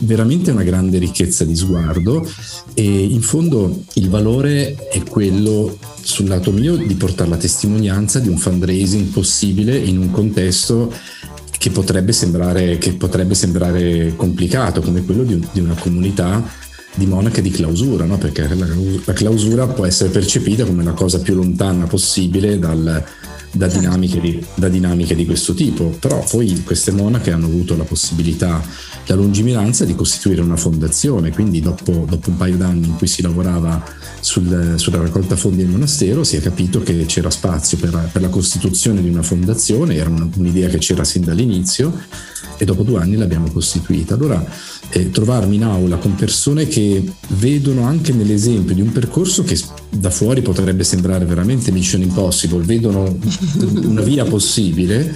veramente 0.00 0.50
una 0.50 0.62
grande 0.62 0.98
ricchezza 0.98 1.44
di 1.44 1.54
sguardo 1.54 2.26
e 2.74 2.84
in 2.84 3.20
fondo 3.20 3.84
il 3.94 4.08
valore 4.08 4.74
è 4.88 5.02
quello 5.02 5.76
sul 6.00 6.28
lato 6.28 6.52
mio 6.52 6.76
di 6.76 6.94
portare 6.94 7.28
la 7.28 7.36
testimonianza 7.36 8.20
di 8.20 8.28
un 8.28 8.38
fundraising 8.38 9.08
possibile 9.08 9.76
in 9.76 9.98
un 9.98 10.10
contesto 10.10 10.92
che 11.58 11.70
potrebbe 11.70 12.12
sembrare, 12.12 12.78
che 12.78 12.92
potrebbe 12.92 13.34
sembrare 13.34 14.14
complicato, 14.14 14.80
come 14.80 15.04
quello 15.04 15.24
di, 15.24 15.44
di 15.52 15.60
una 15.60 15.74
comunità 15.74 16.66
di 16.94 17.06
monache 17.06 17.42
di 17.42 17.50
clausura, 17.50 18.04
no? 18.04 18.16
perché 18.16 18.48
la, 18.48 18.66
la, 19.04 19.12
clausura 19.12 19.66
può 19.66 19.84
essere 19.84 20.10
percepita 20.10 20.64
come 20.64 20.82
la 20.82 20.92
cosa 20.92 21.20
più 21.20 21.34
lontana 21.34 21.86
possibile 21.86 22.58
dal, 22.58 23.04
da, 23.50 23.66
certo. 23.68 23.80
dinamiche 23.80 24.20
di, 24.20 24.44
da 24.54 24.68
dinamiche 24.68 25.14
di 25.14 25.24
questo 25.24 25.54
tipo. 25.54 25.96
Però 25.98 26.24
poi 26.28 26.62
queste 26.64 26.92
monache 26.92 27.30
hanno 27.30 27.46
avuto 27.46 27.76
la 27.76 27.84
possibilità, 27.84 28.62
la 29.06 29.14
lungimiranza 29.14 29.84
di 29.84 29.94
costituire 29.94 30.40
una 30.40 30.56
fondazione, 30.56 31.30
quindi 31.30 31.60
dopo, 31.60 32.06
dopo 32.08 32.30
un 32.30 32.36
paio 32.36 32.56
d'anni 32.56 32.86
in 32.86 32.96
cui 32.96 33.06
si 33.06 33.22
lavorava 33.22 33.82
sul, 34.20 34.74
sulla 34.76 34.98
raccolta 34.98 35.36
fondi 35.36 35.58
del 35.58 35.68
monastero 35.68 36.24
si 36.24 36.36
è 36.36 36.40
capito 36.40 36.82
che 36.82 37.06
c'era 37.06 37.30
spazio 37.30 37.78
per, 37.78 38.10
per 38.12 38.20
la 38.20 38.28
costituzione 38.28 39.00
di 39.00 39.08
una 39.08 39.22
fondazione, 39.22 39.94
era 39.94 40.10
un'idea 40.10 40.68
che 40.68 40.78
c'era 40.78 41.04
sin 41.04 41.22
dall'inizio 41.22 41.92
e 42.58 42.64
dopo 42.64 42.82
due 42.82 43.00
anni 43.00 43.16
l'abbiamo 43.16 43.50
costituita. 43.50 44.14
Allora 44.14 44.44
eh, 44.90 45.10
trovarmi 45.10 45.56
in 45.56 45.64
aula 45.64 45.96
con 45.96 46.14
persone 46.14 46.66
che 46.66 47.02
vedono 47.28 47.82
anche 47.82 48.12
nell'esempio 48.12 48.74
di 48.74 48.80
un 48.80 48.92
percorso 48.92 49.42
che 49.44 49.58
da 49.90 50.10
fuori 50.10 50.42
potrebbe 50.42 50.84
sembrare 50.84 51.24
veramente 51.24 51.70
mission 51.70 52.00
impossible, 52.00 52.64
vedono 52.64 53.18
una 53.84 54.02
via 54.02 54.24
possibile. 54.24 55.14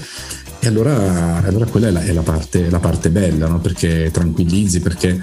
E 0.59 0.67
allora, 0.69 1.43
allora 1.43 1.67
quella 1.67 1.89
è 1.89 1.91
la, 1.91 2.05
è 2.05 2.13
la, 2.13 2.23
parte, 2.23 2.71
la 2.71 2.79
parte, 2.79 3.11
bella, 3.11 3.49
no? 3.49 3.61
perché 3.61 4.11
tranquillizzi, 4.13 4.81
perché 4.81 5.21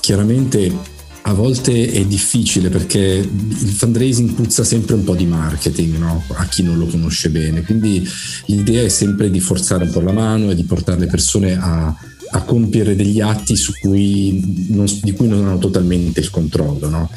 chiaramente 0.00 0.92
a 1.26 1.32
volte 1.32 1.90
è 1.90 2.04
difficile 2.04 2.68
perché 2.68 2.98
il 2.98 3.70
fundraising 3.70 4.32
puzza 4.32 4.62
sempre 4.62 4.94
un 4.94 5.04
po' 5.04 5.14
di 5.14 5.24
marketing 5.24 5.96
no? 5.96 6.22
a 6.34 6.44
chi 6.44 6.62
non 6.62 6.76
lo 6.76 6.84
conosce 6.84 7.30
bene, 7.30 7.62
quindi 7.62 8.06
l'idea 8.46 8.82
è 8.82 8.90
sempre 8.90 9.30
di 9.30 9.40
forzare 9.40 9.84
un 9.84 9.90
po' 9.90 10.00
la 10.00 10.12
mano 10.12 10.50
e 10.50 10.54
di 10.54 10.64
portare 10.64 11.00
le 11.00 11.06
persone 11.06 11.56
a, 11.58 11.96
a 12.34 12.42
compiere 12.42 12.96
degli 12.96 13.20
atti 13.20 13.54
cui 13.80 14.66
non, 14.68 14.86
di 15.02 15.12
cui 15.12 15.28
non 15.28 15.46
hanno 15.46 15.58
totalmente 15.58 16.20
il 16.20 16.30
controllo. 16.30 16.88
No? 16.88 17.10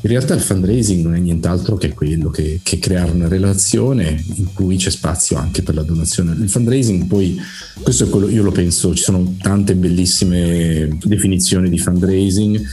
In 0.00 0.10
realtà 0.10 0.34
il 0.34 0.40
fundraising 0.40 1.04
non 1.04 1.14
è 1.14 1.18
nient'altro 1.18 1.76
che 1.76 1.92
quello, 1.92 2.30
che, 2.30 2.60
che, 2.62 2.78
creare 2.78 3.12
una 3.12 3.28
relazione 3.28 4.24
in 4.36 4.52
cui 4.52 4.76
c'è 4.76 4.90
spazio 4.90 5.36
anche 5.36 5.62
per 5.62 5.74
la 5.74 5.82
donazione. 5.82 6.34
Il 6.40 6.48
fundraising 6.48 7.06
poi, 7.06 7.38
questo 7.82 8.04
è 8.04 8.08
quello, 8.08 8.28
io 8.28 8.42
lo 8.42 8.50
penso, 8.50 8.94
ci 8.94 9.02
sono 9.02 9.36
tante 9.40 9.74
bellissime 9.74 10.96
definizioni 11.04 11.68
di 11.68 11.78
fundraising 11.78 12.66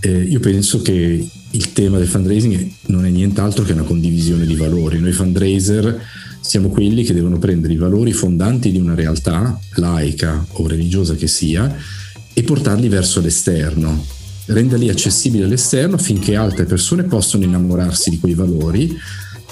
eh, 0.00 0.22
io 0.22 0.40
penso 0.40 0.82
che 0.82 1.28
il 1.50 1.72
tema 1.72 1.98
del 1.98 2.06
fundraising 2.06 2.70
non 2.86 3.06
è 3.06 3.08
nient'altro 3.08 3.64
che 3.64 3.72
una 3.72 3.82
condivisione 3.82 4.44
di 4.46 4.54
valori. 4.54 5.00
Noi 5.00 5.12
fundraiser 5.12 6.00
siamo 6.46 6.68
quelli 6.68 7.02
che 7.02 7.12
devono 7.12 7.38
prendere 7.38 7.72
i 7.72 7.76
valori 7.76 8.12
fondanti 8.12 8.70
di 8.70 8.78
una 8.78 8.94
realtà, 8.94 9.58
laica 9.74 10.46
o 10.52 10.68
religiosa 10.68 11.16
che 11.16 11.26
sia, 11.26 11.74
e 12.32 12.42
portarli 12.44 12.88
verso 12.88 13.20
l'esterno, 13.20 14.04
renderli 14.46 14.88
accessibili 14.88 15.42
all'esterno 15.42 15.96
affinché 15.96 16.36
altre 16.36 16.64
persone 16.64 17.02
possano 17.02 17.42
innamorarsi 17.42 18.10
di 18.10 18.20
quei 18.20 18.34
valori 18.34 18.96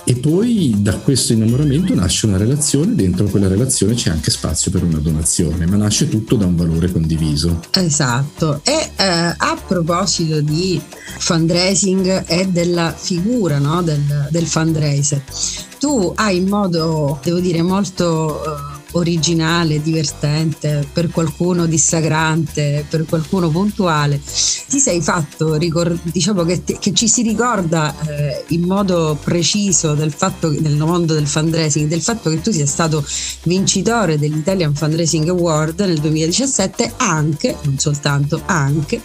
e 0.05 0.15
poi 0.17 0.75
da 0.79 0.97
questo 0.99 1.33
innamoramento 1.33 1.95
nasce 1.95 2.27
una 2.27 2.37
relazione, 2.37 2.95
dentro 2.95 3.27
quella 3.27 3.49
relazione 3.49 3.95
c'è 3.95 4.11
anche 4.11 4.31
spazio 4.31 4.71
per 4.71 4.83
una 4.83 4.99
donazione, 4.99 5.67
ma 5.67 5.77
nasce 5.77 6.09
tutto 6.09 6.37
da 6.37 6.47
un 6.47 6.57
valore 6.57 6.93
condiviso. 6.93 7.61
Esatto, 7.71 8.61
e 8.65 8.91
eh, 8.97 9.05
a 9.37 9.59
proposito 9.67 10.41
di 10.41 10.81
fundraising 11.19 12.25
e 12.27 12.49
della 12.49 12.93
figura 12.97 13.59
no, 13.59 13.83
del, 13.83 14.29
del 14.31 14.47
fundraiser, 14.47 15.23
tu 15.79 16.13
hai 16.17 16.37
in 16.37 16.49
modo, 16.49 17.19
devo 17.23 17.41
dire, 17.41 17.63
molto... 17.63 18.45
Eh, 18.45 18.74
originale, 18.95 19.81
divertente, 19.81 20.87
per 20.93 21.11
qualcuno 21.11 21.67
dissacrante, 21.67 22.85
per 22.89 23.05
qualcuno 23.07 23.49
puntuale, 23.49 24.21
ti 24.69 24.79
sei 24.79 25.01
fatto, 25.01 25.55
ricor- 25.55 25.99
diciamo 26.03 26.45
che, 26.45 26.65
te, 26.65 26.79
che, 26.79 26.93
ci 26.93 27.09
si 27.09 27.23
ricorda 27.23 27.95
eh, 28.07 28.45
in 28.49 28.63
modo 28.63 29.19
preciso 29.23 29.95
del 29.95 30.13
fatto, 30.13 30.51
nel 30.51 30.77
mondo 30.77 31.15
del 31.15 31.27
fundraising, 31.27 31.89
del 31.89 32.03
fatto 32.03 32.31
che 32.31 32.41
tu 32.41 32.53
sia 32.53 32.67
stato 32.67 33.05
vincitore 33.45 34.19
dell'Italian 34.19 34.75
Fundraising 34.75 35.29
Award 35.29 35.81
nel 35.81 35.99
2017 35.99 36.95
anche, 36.97 37.57
non 37.63 37.79
soltanto, 37.79 38.43
anche 38.47 39.01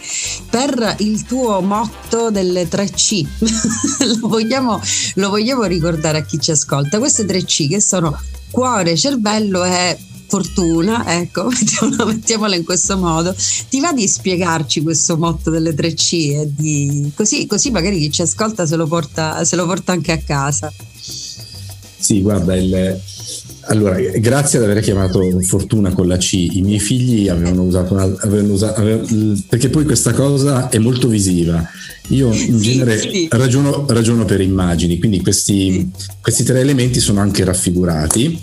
per 0.48 0.96
il 0.98 1.24
tuo 1.24 1.60
motto 1.60 2.30
delle 2.30 2.68
3C. 2.68 3.26
lo, 4.20 4.28
vogliamo, 4.28 4.80
lo 5.14 5.30
vogliamo 5.30 5.64
ricordare 5.64 6.18
a 6.18 6.22
chi 6.24 6.38
ci 6.38 6.50
ascolta. 6.50 6.98
Queste 6.98 7.24
3C 7.24 7.68
che 7.68 7.80
sono 7.80 8.18
cuore, 8.50 8.96
cervello 8.96 9.64
e 9.64 9.96
fortuna, 10.26 11.20
ecco, 11.20 11.48
mettiamola, 12.06 12.54
in 12.54 12.64
questo 12.64 12.96
modo. 12.96 13.34
Ti 13.68 13.80
va 13.80 13.92
di 13.92 14.06
spiegarci 14.06 14.82
questo 14.82 15.16
motto 15.16 15.50
delle 15.50 15.74
tre 15.74 15.92
C? 15.94 16.44
Di, 16.44 17.10
così, 17.14 17.46
così, 17.46 17.70
magari 17.70 17.98
chi 17.98 18.10
ci 18.10 18.22
ascolta 18.22 18.64
se 18.64 18.76
lo 18.76 18.86
porta, 18.86 19.44
se 19.44 19.56
lo 19.56 19.66
porta 19.66 19.92
anche 19.92 20.12
a 20.12 20.18
casa. 20.18 20.72
Sì, 21.98 22.22
guarda, 22.22 22.56
il, 22.56 23.00
allora, 23.70 23.96
grazie 24.00 24.58
ad 24.58 24.64
aver 24.64 24.82
chiamato 24.82 25.40
Fortuna 25.42 25.92
con 25.92 26.08
la 26.08 26.16
C. 26.16 26.32
I 26.32 26.62
miei 26.62 26.80
figli 26.80 27.28
avevano 27.28 27.62
usato, 27.62 27.94
una, 27.94 28.02
avevano 28.02 28.52
usato 28.52 28.80
avevano, 28.80 29.40
perché 29.48 29.68
poi 29.68 29.84
questa 29.84 30.12
cosa 30.12 30.68
è 30.68 30.78
molto 30.78 31.06
visiva. 31.06 31.64
Io 32.08 32.32
in 32.32 32.58
sì, 32.58 32.72
genere 32.72 32.98
sì. 32.98 33.28
Ragiono, 33.30 33.84
ragiono, 33.88 34.24
per 34.24 34.40
immagini, 34.40 34.98
quindi 34.98 35.20
questi, 35.20 35.70
sì. 35.70 35.90
questi, 36.20 36.42
tre 36.42 36.58
elementi 36.58 36.98
sono 36.98 37.20
anche 37.20 37.44
raffigurati. 37.44 38.40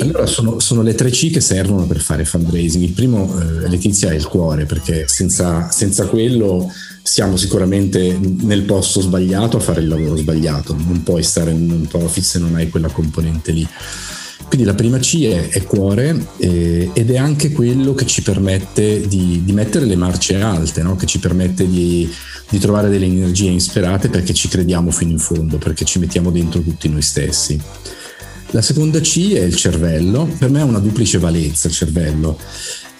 Allora 0.00 0.26
sono, 0.26 0.60
sono, 0.60 0.82
le 0.82 0.94
tre 0.94 1.10
C 1.10 1.32
che 1.32 1.40
servono 1.40 1.84
per 1.84 1.98
fare 1.98 2.24
fundraising. 2.24 2.84
Il 2.84 2.92
primo, 2.92 3.36
eh, 3.40 3.68
Letizia, 3.68 4.10
è 4.10 4.14
il 4.14 4.28
cuore, 4.28 4.64
perché 4.64 5.06
senza, 5.08 5.70
senza 5.72 6.06
quello 6.06 6.70
siamo 7.02 7.36
sicuramente 7.36 8.16
nel 8.42 8.62
posto 8.62 9.00
sbagliato 9.00 9.56
a 9.56 9.60
fare 9.60 9.80
il 9.80 9.88
lavoro 9.88 10.16
sbagliato. 10.16 10.72
Non 10.72 11.02
puoi 11.02 11.24
stare 11.24 11.50
in 11.50 11.68
un 11.68 11.86
profit 11.88 12.22
se 12.22 12.38
non 12.38 12.54
hai 12.54 12.70
quella 12.70 12.88
componente 12.88 13.50
lì. 13.50 13.68
Quindi 14.48 14.64
la 14.64 14.74
prima 14.74 14.98
C 14.98 15.22
è, 15.24 15.48
è 15.48 15.62
cuore 15.64 16.28
eh, 16.38 16.90
ed 16.92 17.10
è 17.10 17.16
anche 17.16 17.50
quello 17.50 17.94
che 17.94 18.06
ci 18.06 18.22
permette 18.22 19.06
di, 19.06 19.42
di 19.44 19.52
mettere 19.52 19.84
le 19.84 19.96
marce 19.96 20.40
alte, 20.40 20.82
no? 20.82 20.94
che 20.96 21.06
ci 21.06 21.18
permette 21.18 21.68
di, 21.68 22.08
di, 22.48 22.58
trovare 22.58 22.88
delle 22.88 23.06
energie 23.06 23.48
insperate 23.48 24.08
perché 24.08 24.32
ci 24.32 24.48
crediamo 24.48 24.90
fino 24.90 25.10
in 25.10 25.18
fondo, 25.18 25.58
perché 25.58 25.84
ci 25.84 25.98
mettiamo 25.98 26.30
dentro 26.30 26.60
tutti 26.60 26.88
noi 26.88 27.02
stessi. 27.02 27.60
La 28.50 28.62
seconda 28.62 29.00
C 29.00 29.32
è 29.32 29.42
il 29.42 29.56
cervello, 29.56 30.28
per 30.38 30.50
me 30.50 30.60
ha 30.60 30.64
una 30.64 30.78
duplice 30.78 31.18
valenza 31.18 31.66
il 31.66 31.74
cervello. 31.74 32.38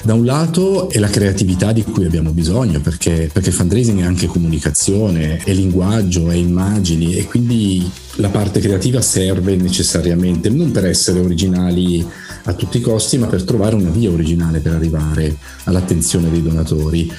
Da 0.02 0.14
un 0.14 0.24
lato 0.24 0.88
è 0.88 0.98
la 0.98 1.08
creatività 1.08 1.72
di 1.72 1.82
cui 1.82 2.04
abbiamo 2.04 2.30
bisogno, 2.30 2.80
perché, 2.80 3.28
perché 3.32 3.50
fundraising 3.50 4.00
è 4.00 4.04
anche 4.04 4.26
comunicazione, 4.26 5.38
è 5.38 5.52
linguaggio, 5.52 6.30
è 6.30 6.34
immagini 6.36 7.16
e 7.16 7.24
quindi 7.24 7.90
la 8.16 8.28
parte 8.28 8.60
creativa 8.60 9.00
serve 9.00 9.56
necessariamente 9.56 10.48
non 10.48 10.70
per 10.70 10.86
essere 10.86 11.18
originali 11.18 12.06
a 12.46 12.54
tutti 12.54 12.78
i 12.78 12.80
costi, 12.80 13.18
ma 13.18 13.26
per 13.26 13.42
trovare 13.42 13.74
una 13.74 13.90
via 13.90 14.10
originale 14.10 14.60
per 14.60 14.72
arrivare 14.72 15.36
all'attenzione 15.64 16.30
dei 16.30 16.42
donatori, 16.42 17.10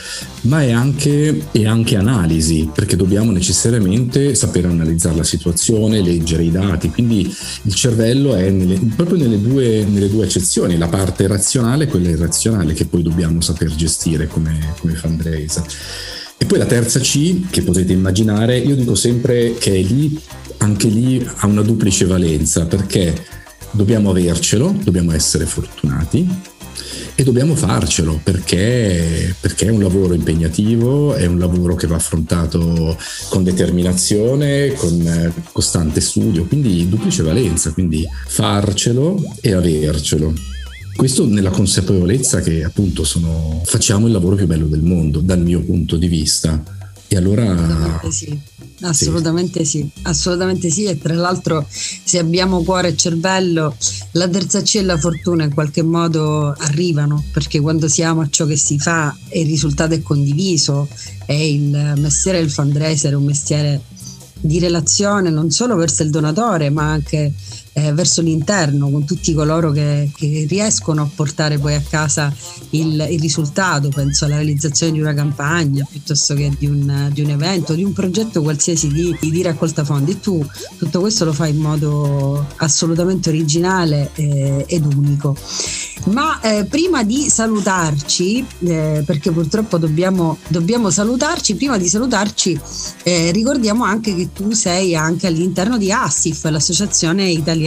ma 0.42 0.62
è 0.62 0.72
anche, 0.72 1.48
è 1.52 1.66
anche 1.66 1.98
analisi, 1.98 2.70
perché 2.74 2.96
dobbiamo 2.96 3.32
necessariamente 3.32 4.36
sapere 4.36 4.68
analizzare 4.68 5.18
la 5.18 5.24
situazione, 5.24 6.02
leggere 6.02 6.44
i 6.44 6.52
dati, 6.52 6.90
quindi 6.90 7.34
il 7.64 7.74
cervello 7.74 8.36
è 8.36 8.50
nelle, 8.50 8.80
proprio 8.96 9.18
nelle 9.18 9.42
due, 9.42 9.86
nelle 9.86 10.10
due 10.10 10.26
eccezioni, 10.26 10.78
la 10.78 10.88
parte 10.88 11.28
razionale 11.28 11.86
e 11.86 11.88
quella 11.88 12.10
irrazionale 12.10 12.74
che 12.74 12.86
poi 12.86 13.04
dobbiamo 13.04 13.42
saper 13.42 13.76
gestire 13.76 14.28
come, 14.28 14.76
come 14.80 14.94
fundraiser. 14.94 15.64
E 16.40 16.46
poi 16.46 16.60
la 16.60 16.66
terza 16.66 17.00
C, 17.00 17.50
che 17.50 17.64
potete 17.64 17.92
immaginare, 17.92 18.58
io 18.60 18.76
dico 18.76 18.96
sempre 18.96 19.56
che 19.56 19.74
è 19.74 19.82
lì, 19.82 20.18
anche 20.58 20.88
lì 20.88 21.28
ha 21.38 21.48
una 21.48 21.64
duplice 21.64 22.06
valenza, 22.06 22.66
perché 22.66 23.14
dobbiamo 23.72 24.10
avercelo, 24.10 24.76
dobbiamo 24.84 25.12
essere 25.14 25.46
fortunati 25.46 26.56
e 27.20 27.24
dobbiamo 27.24 27.56
farcelo 27.56 28.20
perché, 28.24 29.36
perché, 29.40 29.66
è 29.66 29.70
un 29.70 29.82
lavoro 29.82 30.14
impegnativo, 30.14 31.16
è 31.16 31.26
un 31.26 31.40
lavoro 31.40 31.74
che 31.74 31.88
va 31.88 31.96
affrontato 31.96 32.96
con 33.30 33.44
determinazione, 33.44 34.74
con 34.74 35.02
eh, 35.02 35.34
costante 35.52 36.00
studio, 36.00 36.46
quindi 36.46 36.88
duplice 36.88 37.24
valenza, 37.24 37.72
quindi 37.72 38.08
farcelo 38.28 39.20
e 39.42 39.54
avercelo. 39.54 40.32
Questo 40.96 41.28
nella 41.28 41.50
consapevolezza 41.50 42.42
che 42.42 42.64
appunto 42.64 43.04
sono, 43.04 43.62
facciamo 43.66 44.06
il 44.06 44.14
lavoro 44.14 44.36
più 44.36 44.46
bello 44.46 44.68
del 44.68 44.84
mondo 44.84 45.20
dal 45.20 45.42
mio 45.42 45.62
punto 45.62 45.96
di 45.96 46.08
vista. 46.08 46.77
E 47.08 47.16
allora... 47.16 48.00
Sì. 48.10 48.56
Assolutamente 48.82 49.66
sì. 49.66 49.80
sì. 49.80 50.02
assolutamente 50.04 50.70
sì. 50.70 50.84
E 50.84 51.00
tra 51.00 51.16
l'altro, 51.16 51.66
se 51.70 52.20
abbiamo 52.20 52.64
cuore 52.64 52.90
e 52.90 52.96
cervello, 52.96 53.76
la 54.12 54.28
terza 54.28 54.62
C 54.62 54.76
e 54.76 54.84
la 54.84 54.98
fortuna 54.98 55.46
in 55.46 55.54
qualche 55.54 55.82
modo 55.82 56.52
arrivano, 56.52 57.24
perché 57.32 57.60
quando 57.60 57.88
si 57.88 58.04
ama 58.04 58.28
ciò 58.30 58.46
che 58.46 58.58
si 58.58 58.78
fa 58.78 59.16
e 59.30 59.42
il 59.42 59.48
risultato 59.48 59.94
è 59.94 60.02
condiviso, 60.02 60.88
e 61.26 61.54
il 61.54 61.94
mestiere 61.98 62.40
del 62.40 62.52
fundraiser 62.52 63.14
è 63.14 63.16
un 63.16 63.26
mestiere 63.26 63.82
di 64.40 64.60
relazione 64.60 65.32
non 65.32 65.50
solo 65.50 65.76
verso 65.76 66.04
il 66.04 66.12
donatore, 66.12 66.70
ma 66.70 66.92
anche 66.92 67.34
eh, 67.78 67.94
verso 67.94 68.24
l'interno 68.24 68.90
con 68.90 69.06
tutti 69.06 69.34
coloro 69.36 69.70
che, 69.72 70.10
che, 70.16 70.48
riescono 70.50 71.04
a 71.04 71.10
portare 71.14 71.60
poi 71.60 71.76
a 71.76 71.84
casa 71.88 72.34
il, 72.72 73.08
il, 73.12 73.20
risultato, 73.20 73.90
penso 73.90 74.26
alla 74.26 74.38
realizzazione 74.38 74.94
di 74.94 75.00
una 75.00 75.14
campagna 75.14 75.86
piuttosto 75.88 76.34
che 76.34 76.52
di 76.58 76.66
un, 76.66 77.12
di 77.14 77.22
un 77.22 77.30
evento, 77.30 77.76
di 77.76 77.84
un 77.84 77.94
progetto 77.94 78.42
qualsiasi 78.42 78.88
di, 78.88 79.16
di, 79.20 79.42
raccolta 79.44 79.84
fondi. 79.84 80.20
Tu 80.20 80.44
tutto 80.80 81.02
questo 81.02 81.24
lo 81.26 81.34
fai 81.34 81.52
in 81.52 81.58
modo 81.58 82.48
assolutamente 82.56 83.30
originale 83.30 84.10
eh, 84.16 84.66
ed 84.68 84.84
unico. 84.84 85.38
Ma 86.06 86.40
eh, 86.40 86.66
prima 86.66 87.04
di 87.04 87.30
salutarci, 87.30 88.46
eh, 88.60 89.04
perché 89.06 89.32
purtroppo 89.32 89.78
dobbiamo, 89.78 90.38
dobbiamo, 90.48 90.90
salutarci, 90.90 91.56
prima 91.56 91.78
di 91.78 91.88
salutarci 91.88 92.60
eh, 93.04 93.32
ricordiamo 93.32 93.84
anche 93.84 94.16
che 94.16 94.30
tu 94.32 94.52
sei 94.52 94.96
anche 94.96 95.28
all'interno 95.28 95.78
di 95.78 95.92
ASIF, 95.92 96.46
l'associazione 96.46 97.30
italiana, 97.30 97.67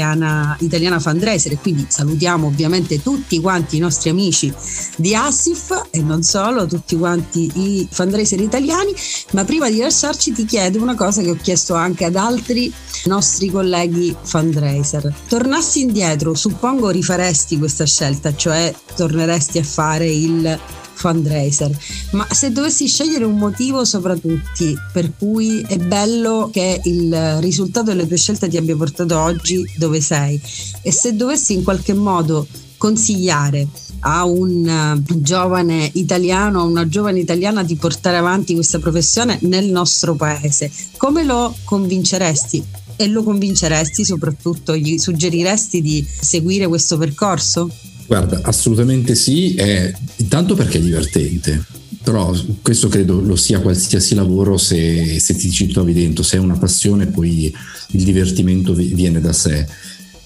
italiana 0.58 0.98
fundraiser, 0.98 1.52
e 1.52 1.58
quindi 1.58 1.86
salutiamo 1.88 2.46
ovviamente 2.46 3.02
tutti 3.02 3.40
quanti 3.40 3.76
i 3.76 3.80
nostri 3.80 4.10
amici 4.10 4.52
di 4.96 5.14
ASIF 5.14 5.88
e 5.90 6.02
non 6.02 6.22
solo, 6.22 6.66
tutti 6.66 6.96
quanti 6.96 7.50
i 7.54 7.88
fundraiser 7.90 8.40
italiani, 8.40 8.92
ma 9.32 9.44
prima 9.44 9.70
di 9.70 9.78
lasciarci 9.78 10.32
ti 10.32 10.44
chiedo 10.44 10.80
una 10.82 10.94
cosa 10.94 11.22
che 11.22 11.30
ho 11.30 11.38
chiesto 11.40 11.74
anche 11.74 12.04
ad 12.04 12.16
altri 12.16 12.72
nostri 13.04 13.50
colleghi 13.50 14.14
fundraiser. 14.20 15.14
Tornassi 15.28 15.80
indietro, 15.82 16.34
suppongo 16.34 16.90
rifaresti 16.90 17.58
questa 17.58 17.84
scelta 17.84 18.34
cioè 18.34 18.74
torneresti 18.94 19.58
a 19.58 19.64
fare 19.64 20.10
il 20.10 20.58
fundraiser. 21.00 21.70
Ma 22.12 22.26
se 22.30 22.52
dovessi 22.52 22.86
scegliere 22.86 23.24
un 23.24 23.36
motivo 23.36 23.84
sopra 23.84 24.14
tutti 24.16 24.76
per 24.92 25.12
cui 25.16 25.64
è 25.66 25.78
bello 25.78 26.50
che 26.52 26.80
il 26.84 27.38
risultato 27.40 27.86
delle 27.86 28.06
tue 28.06 28.18
scelte 28.18 28.48
ti 28.48 28.58
abbia 28.58 28.76
portato 28.76 29.18
oggi 29.18 29.64
dove 29.76 30.00
sei 30.00 30.40
e 30.82 30.92
se 30.92 31.16
dovessi 31.16 31.54
in 31.54 31.62
qualche 31.62 31.94
modo 31.94 32.46
consigliare 32.76 33.66
a 34.00 34.24
un 34.24 35.04
uh, 35.06 35.20
giovane 35.20 35.90
italiano, 35.94 36.60
a 36.60 36.64
una 36.64 36.88
giovane 36.88 37.18
italiana 37.18 37.62
di 37.62 37.76
portare 37.76 38.16
avanti 38.16 38.54
questa 38.54 38.78
professione 38.78 39.38
nel 39.42 39.66
nostro 39.66 40.14
paese, 40.14 40.70
come 40.96 41.24
lo 41.24 41.54
convinceresti? 41.64 42.64
E 42.96 43.06
lo 43.06 43.22
convinceresti 43.22 44.04
soprattutto? 44.04 44.76
Gli 44.76 44.98
suggeriresti 44.98 45.80
di 45.80 46.06
seguire 46.06 46.66
questo 46.66 46.98
percorso? 46.98 47.70
Guarda, 48.10 48.40
assolutamente 48.42 49.14
sì, 49.14 49.54
è, 49.54 49.94
intanto 50.16 50.56
perché 50.56 50.78
è 50.78 50.80
divertente, 50.80 51.64
però 52.02 52.34
questo 52.60 52.88
credo 52.88 53.20
lo 53.20 53.36
sia 53.36 53.60
qualsiasi 53.60 54.16
lavoro 54.16 54.58
se, 54.58 55.20
se 55.20 55.36
ti 55.36 55.48
ci 55.48 55.68
trovi 55.68 55.92
dentro, 55.92 56.24
se 56.24 56.36
è 56.36 56.40
una 56.40 56.58
passione 56.58 57.06
poi 57.06 57.54
il 57.90 58.02
divertimento 58.02 58.74
viene 58.74 59.20
da 59.20 59.32
sé. 59.32 59.64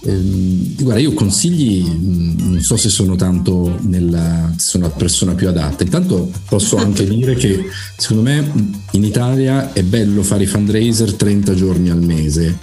Ehm, 0.07 0.75
guarda, 0.83 1.01
io 1.01 1.13
consigli 1.13 1.83
non 2.55 2.61
so 2.61 2.77
se 2.77 2.89
sono 2.89 3.17
tanto 3.17 3.79
nella, 3.83 4.53
sono 4.57 4.85
la 4.87 4.93
persona 4.93 5.35
più 5.35 5.49
adatta. 5.49 5.83
Intanto 5.83 6.31
posso 6.49 6.77
anche 6.77 7.07
dire 7.09 7.35
che 7.35 7.65
secondo 7.97 8.23
me 8.23 8.53
in 8.93 9.05
Italia 9.05 9.73
è 9.73 9.83
bello 9.83 10.23
fare 10.23 10.45
i 10.45 10.47
fundraiser 10.47 11.15
30 11.15 11.55
giorni 11.55 11.91
al 11.91 12.03
mese 12.03 12.59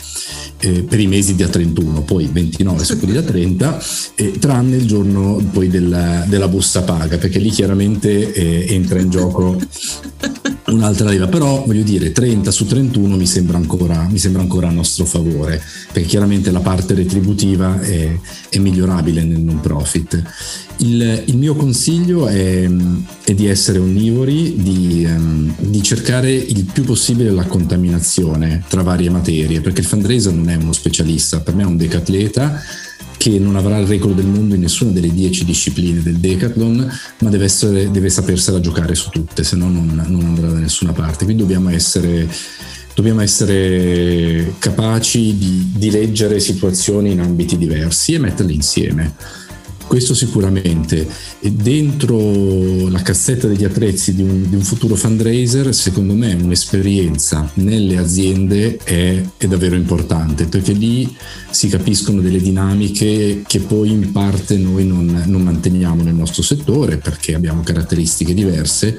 eh, 0.61 0.83
per 0.83 0.99
i 0.99 1.07
mesi 1.07 1.35
da 1.35 1.47
31, 1.47 2.03
poi 2.03 2.29
29 2.31 2.83
su 2.83 2.97
quelli 2.99 3.13
da 3.13 3.23
30, 3.23 3.83
eh, 4.15 4.31
tranne 4.39 4.75
il 4.75 4.85
giorno 4.85 5.43
poi 5.51 5.67
della, 5.67 6.23
della, 6.27 6.47
busta 6.47 6.83
paga, 6.83 7.17
perché 7.17 7.39
lì 7.39 7.49
chiaramente 7.49 8.31
eh, 8.31 8.73
entra 8.73 8.99
in 8.99 9.09
gioco 9.09 9.59
un'altra 10.67 11.09
leva, 11.09 11.27
però 11.27 11.63
voglio 11.65 11.83
dire 11.83 12.11
30 12.11 12.51
su 12.51 12.65
31 12.65 13.15
mi 13.15 13.25
sembra 13.25 13.57
ancora, 13.57 14.07
mi 14.09 14.19
sembra 14.19 14.41
ancora 14.41 14.67
a 14.67 14.71
nostro 14.71 15.05
favore, 15.05 15.61
perché 15.91 16.07
chiaramente 16.07 16.51
la 16.51 16.59
parte 16.59 16.93
retributiva 16.93 17.30
è, 17.35 18.17
è 18.49 18.57
migliorabile 18.57 19.23
nel 19.23 19.39
non 19.39 19.59
profit. 19.59 20.21
Il, 20.77 21.23
il 21.25 21.37
mio 21.37 21.55
consiglio 21.55 22.27
è, 22.27 22.67
è, 23.23 23.33
di 23.33 23.45
essere 23.45 23.77
onnivori, 23.77 24.55
di, 24.61 25.05
um, 25.05 25.53
di, 25.57 25.83
cercare 25.83 26.31
il 26.31 26.63
più 26.65 26.83
possibile 26.83 27.29
la 27.29 27.45
contaminazione 27.45 28.63
tra 28.67 28.81
varie 28.81 29.09
materie, 29.09 29.61
perché 29.61 29.81
il 29.81 29.87
fundraiser 29.87 30.33
non 30.33 30.49
è 30.49 30.55
uno 30.55 30.73
specialista, 30.73 31.41
per 31.41 31.55
me 31.55 31.63
è 31.63 31.67
un 31.67 31.77
decatleta 31.77 32.61
che 33.17 33.37
non 33.37 33.55
avrà 33.55 33.77
il 33.77 33.85
record 33.85 34.15
del 34.15 34.25
mondo 34.25 34.55
in 34.55 34.61
nessuna 34.61 34.89
delle 34.89 35.13
dieci 35.13 35.45
discipline 35.45 36.01
del 36.01 36.15
decathlon, 36.15 36.91
ma 37.19 37.29
deve, 37.29 37.43
essere, 37.43 37.91
deve 37.91 38.09
sapersela 38.09 38.59
giocare 38.59 38.95
su 38.95 39.11
tutte, 39.11 39.43
se 39.43 39.55
no 39.55 39.69
non, 39.69 40.03
non 40.07 40.25
andrà 40.25 40.47
da 40.47 40.57
nessuna 40.57 40.91
parte. 40.91 41.25
Quindi 41.25 41.43
dobbiamo 41.43 41.69
essere 41.69 42.27
dobbiamo 43.01 43.21
essere 43.21 44.53
capaci 44.59 45.35
di, 45.35 45.71
di, 45.75 45.89
leggere 45.89 46.39
situazioni 46.39 47.11
in 47.11 47.19
ambiti 47.19 47.57
diversi 47.57 48.13
e 48.13 48.19
metterle 48.19 48.53
insieme 48.53 49.15
questo 49.87 50.13
sicuramente. 50.13 51.05
E 51.41 51.51
dentro 51.51 52.87
la 52.87 53.01
cassetta 53.01 53.47
degli 53.47 53.65
attrezzi 53.65 54.13
di 54.15 54.21
un, 54.21 54.47
di 54.47 54.55
un, 54.55 54.61
futuro 54.61 54.95
fundraiser, 54.95 55.73
secondo 55.75 56.13
me 56.13 56.33
un'esperienza 56.33 57.49
nelle 57.55 57.97
aziende 57.97 58.77
è, 58.77 59.21
è, 59.35 59.47
davvero 59.47 59.75
importante, 59.75 60.45
perché 60.45 60.71
lì 60.71 61.13
si 61.49 61.67
capiscono 61.67 62.21
delle 62.21 62.39
dinamiche 62.39 63.41
che 63.45 63.59
poi 63.59 63.91
in 63.91 64.13
parte 64.13 64.57
noi 64.57 64.85
non, 64.85 65.23
non 65.25 65.41
manteniamo 65.41 66.03
nel 66.03 66.15
nostro 66.15 66.41
settore, 66.41 66.95
perché 66.95 67.33
abbiamo 67.33 67.61
caratteristiche 67.61 68.33
diverse 68.33 68.97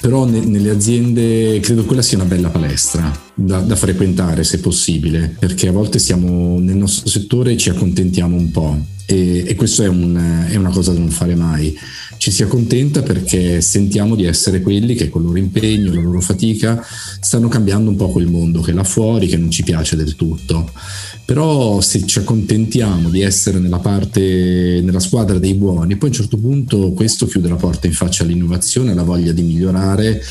però 0.00 0.24
ne, 0.24 0.40
nelle 0.40 0.70
aziende 0.70 1.60
credo 1.60 1.84
quella 1.84 2.02
sia 2.02 2.16
una 2.16 2.26
bella 2.26 2.48
palestra 2.48 3.12
da, 3.34 3.60
da, 3.60 3.76
frequentare 3.76 4.44
se 4.44 4.60
possibile, 4.60 5.34
perché 5.38 5.68
a 5.68 5.72
volte 5.72 5.98
siamo 5.98 6.58
nel 6.58 6.76
nostro 6.76 7.08
settore 7.08 7.52
e 7.52 7.56
ci 7.56 7.68
accontentiamo 7.68 8.36
un 8.36 8.50
po' 8.50 8.78
e, 9.10 9.44
e 9.44 9.54
questo 9.56 9.82
è, 9.82 9.88
un, 9.88 10.46
è, 10.48 10.54
una 10.54 10.70
cosa 10.70 10.92
da 10.92 11.00
non 11.00 11.10
fare 11.10 11.34
mai. 11.34 11.76
Ci 12.16 12.30
si 12.30 12.44
accontenta 12.44 13.02
perché 13.02 13.60
sentiamo 13.60 14.14
di 14.14 14.24
essere 14.24 14.60
quelli 14.60 14.94
che 14.94 15.08
con 15.08 15.22
il 15.22 15.26
loro 15.26 15.38
impegno, 15.38 15.92
la 15.92 16.00
loro 16.00 16.20
fatica 16.20 16.80
stanno 17.18 17.48
cambiando 17.48 17.90
un 17.90 17.96
po' 17.96 18.10
quel 18.10 18.28
mondo 18.28 18.60
che 18.60 18.72
là 18.72 18.84
fuori, 18.84 19.26
che 19.26 19.36
non 19.36 19.50
ci 19.50 19.64
piace 19.64 19.96
del 19.96 20.14
tutto. 20.14 20.70
Però 21.24 21.80
se 21.80 22.06
ci 22.06 22.20
accontentiamo 22.20 23.08
di 23.08 23.22
essere 23.22 23.58
nella 23.58 23.78
parte, 23.78 24.80
nella 24.82 25.00
squadra 25.00 25.38
dei 25.38 25.54
buoni, 25.54 25.96
poi 25.96 26.10
a 26.10 26.12
un 26.12 26.18
certo 26.18 26.36
punto 26.36 26.92
questo 26.92 27.26
chiude 27.26 27.48
la 27.48 27.56
porta 27.56 27.88
in 27.88 27.94
faccia 27.94 28.22
all'innovazione, 28.22 28.92
alla 28.92 29.02
voglia 29.02 29.32
di 29.32 29.42
migliorare 29.42 30.22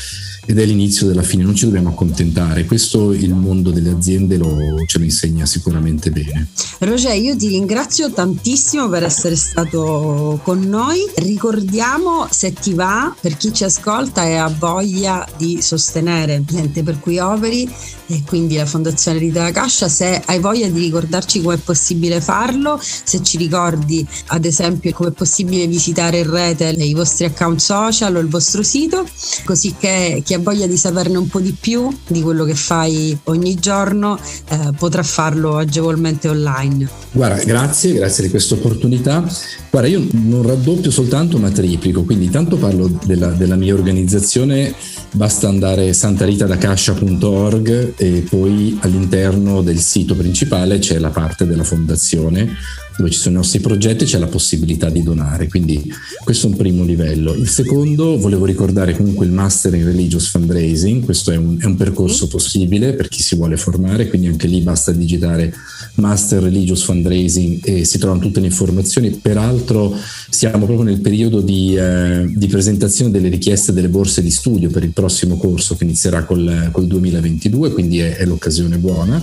ed 0.46 0.58
è 0.58 0.64
l'inizio 0.64 1.06
della 1.06 1.22
fine, 1.22 1.44
non 1.44 1.54
ci 1.54 1.64
dobbiamo 1.64 1.90
accontentare, 1.90 2.64
questo 2.64 3.12
il 3.12 3.34
mondo 3.34 3.70
delle 3.70 3.90
aziende 3.90 4.36
lo, 4.36 4.84
ce 4.86 4.98
lo 4.98 5.04
insegna 5.04 5.46
sicuramente 5.46 6.10
bene. 6.10 6.48
Roger, 6.78 7.16
io 7.16 7.36
ti 7.36 7.48
ringrazio 7.48 8.10
tantissimo 8.10 8.88
per 8.88 9.04
essere 9.04 9.36
stato 9.36 10.40
con 10.42 10.60
noi, 10.60 10.98
ricordiamo 11.16 12.26
se 12.30 12.52
ti 12.52 12.74
va, 12.74 13.14
per 13.20 13.36
chi 13.36 13.52
ci 13.52 13.64
ascolta 13.64 14.24
e 14.24 14.34
ha 14.34 14.48
voglia 14.48 15.26
di 15.36 15.60
sostenere 15.62 16.42
l'ente 16.48 16.82
per 16.82 16.98
cui 16.98 17.18
operi 17.18 17.68
e 18.06 18.22
quindi 18.26 18.56
la 18.56 18.66
Fondazione 18.66 19.18
Rita 19.18 19.42
la 19.42 19.52
Cascia, 19.52 19.88
se 19.88 20.20
hai 20.26 20.40
voglia 20.40 20.68
di 20.68 20.80
ricordarci 20.80 21.40
come 21.40 21.54
è 21.54 21.58
possibile 21.58 22.20
farlo, 22.20 22.80
se 22.80 23.22
ci 23.22 23.36
ricordi 23.36 24.06
ad 24.26 24.44
esempio 24.44 24.92
come 24.92 25.10
è 25.10 25.12
possibile 25.12 25.66
visitare 25.66 26.18
in 26.18 26.30
rete 26.30 26.68
i 26.70 26.92
vostri 26.92 27.26
account 27.26 27.60
social 27.60 28.16
o 28.16 28.18
il 28.18 28.28
vostro 28.28 28.62
sito, 28.62 29.06
così 29.44 29.74
che 29.78 30.22
chi 30.30 30.36
ha 30.36 30.38
voglia 30.38 30.68
di 30.68 30.76
saperne 30.76 31.18
un 31.18 31.26
po' 31.26 31.40
di 31.40 31.52
più 31.58 31.88
di 32.06 32.22
quello 32.22 32.44
che 32.44 32.54
fai 32.54 33.18
ogni 33.24 33.56
giorno 33.56 34.16
eh, 34.48 34.70
potrà 34.78 35.02
farlo 35.02 35.56
agevolmente 35.56 36.28
online. 36.28 36.88
Guarda, 37.10 37.42
grazie, 37.42 37.94
grazie 37.94 38.22
di 38.22 38.30
questa 38.30 38.54
opportunità. 38.54 39.28
Guarda, 39.68 39.88
io 39.88 40.06
non 40.12 40.46
raddoppio 40.46 40.92
soltanto 40.92 41.36
ma 41.38 41.50
triplico, 41.50 42.04
quindi 42.04 42.26
intanto 42.26 42.58
parlo 42.58 42.88
della, 43.04 43.30
della 43.30 43.56
mia 43.56 43.74
organizzazione, 43.74 44.72
basta 45.10 45.48
andare 45.48 45.92
santaritadacascia.org 45.92 47.94
e 47.96 48.24
poi 48.30 48.78
all'interno 48.82 49.62
del 49.62 49.80
sito 49.80 50.14
principale 50.14 50.78
c'è 50.78 51.00
la 51.00 51.10
parte 51.10 51.44
della 51.44 51.64
fondazione 51.64 52.54
dove 53.00 53.10
ci 53.10 53.18
sono 53.18 53.36
i 53.36 53.38
nostri 53.38 53.60
progetti 53.60 54.04
c'è 54.04 54.18
la 54.18 54.26
possibilità 54.26 54.90
di 54.90 55.02
donare, 55.02 55.48
quindi 55.48 55.82
questo 56.22 56.46
è 56.46 56.50
un 56.50 56.56
primo 56.56 56.84
livello. 56.84 57.34
Il 57.34 57.48
secondo, 57.48 58.18
volevo 58.18 58.44
ricordare 58.44 58.94
comunque 58.94 59.26
il 59.26 59.32
Master 59.32 59.74
in 59.74 59.84
Religious 59.84 60.28
Fundraising, 60.28 61.04
questo 61.04 61.30
è 61.30 61.36
un, 61.36 61.58
è 61.58 61.64
un 61.64 61.76
percorso 61.76 62.28
possibile 62.28 62.92
per 62.92 63.08
chi 63.08 63.22
si 63.22 63.34
vuole 63.34 63.56
formare, 63.56 64.08
quindi 64.08 64.28
anche 64.28 64.46
lì 64.46 64.60
basta 64.60 64.92
digitare 64.92 65.52
Master 65.94 66.42
Religious 66.42 66.82
Fundraising 66.82 67.60
e 67.64 67.84
si 67.84 67.98
trovano 67.98 68.20
tutte 68.20 68.40
le 68.40 68.46
informazioni. 68.46 69.10
Peraltro 69.10 69.96
siamo 70.28 70.66
proprio 70.66 70.84
nel 70.84 71.00
periodo 71.00 71.40
di, 71.40 71.74
eh, 71.74 72.30
di 72.34 72.46
presentazione 72.46 73.10
delle 73.10 73.28
richieste 73.28 73.72
delle 73.72 73.88
borse 73.88 74.22
di 74.22 74.30
studio 74.30 74.70
per 74.70 74.84
il 74.84 74.92
prossimo 74.92 75.36
corso 75.36 75.76
che 75.76 75.84
inizierà 75.84 76.24
col, 76.24 76.68
col 76.70 76.86
2022, 76.86 77.72
quindi 77.72 77.98
è, 77.98 78.16
è 78.16 78.26
l'occasione 78.26 78.76
buona. 78.76 79.20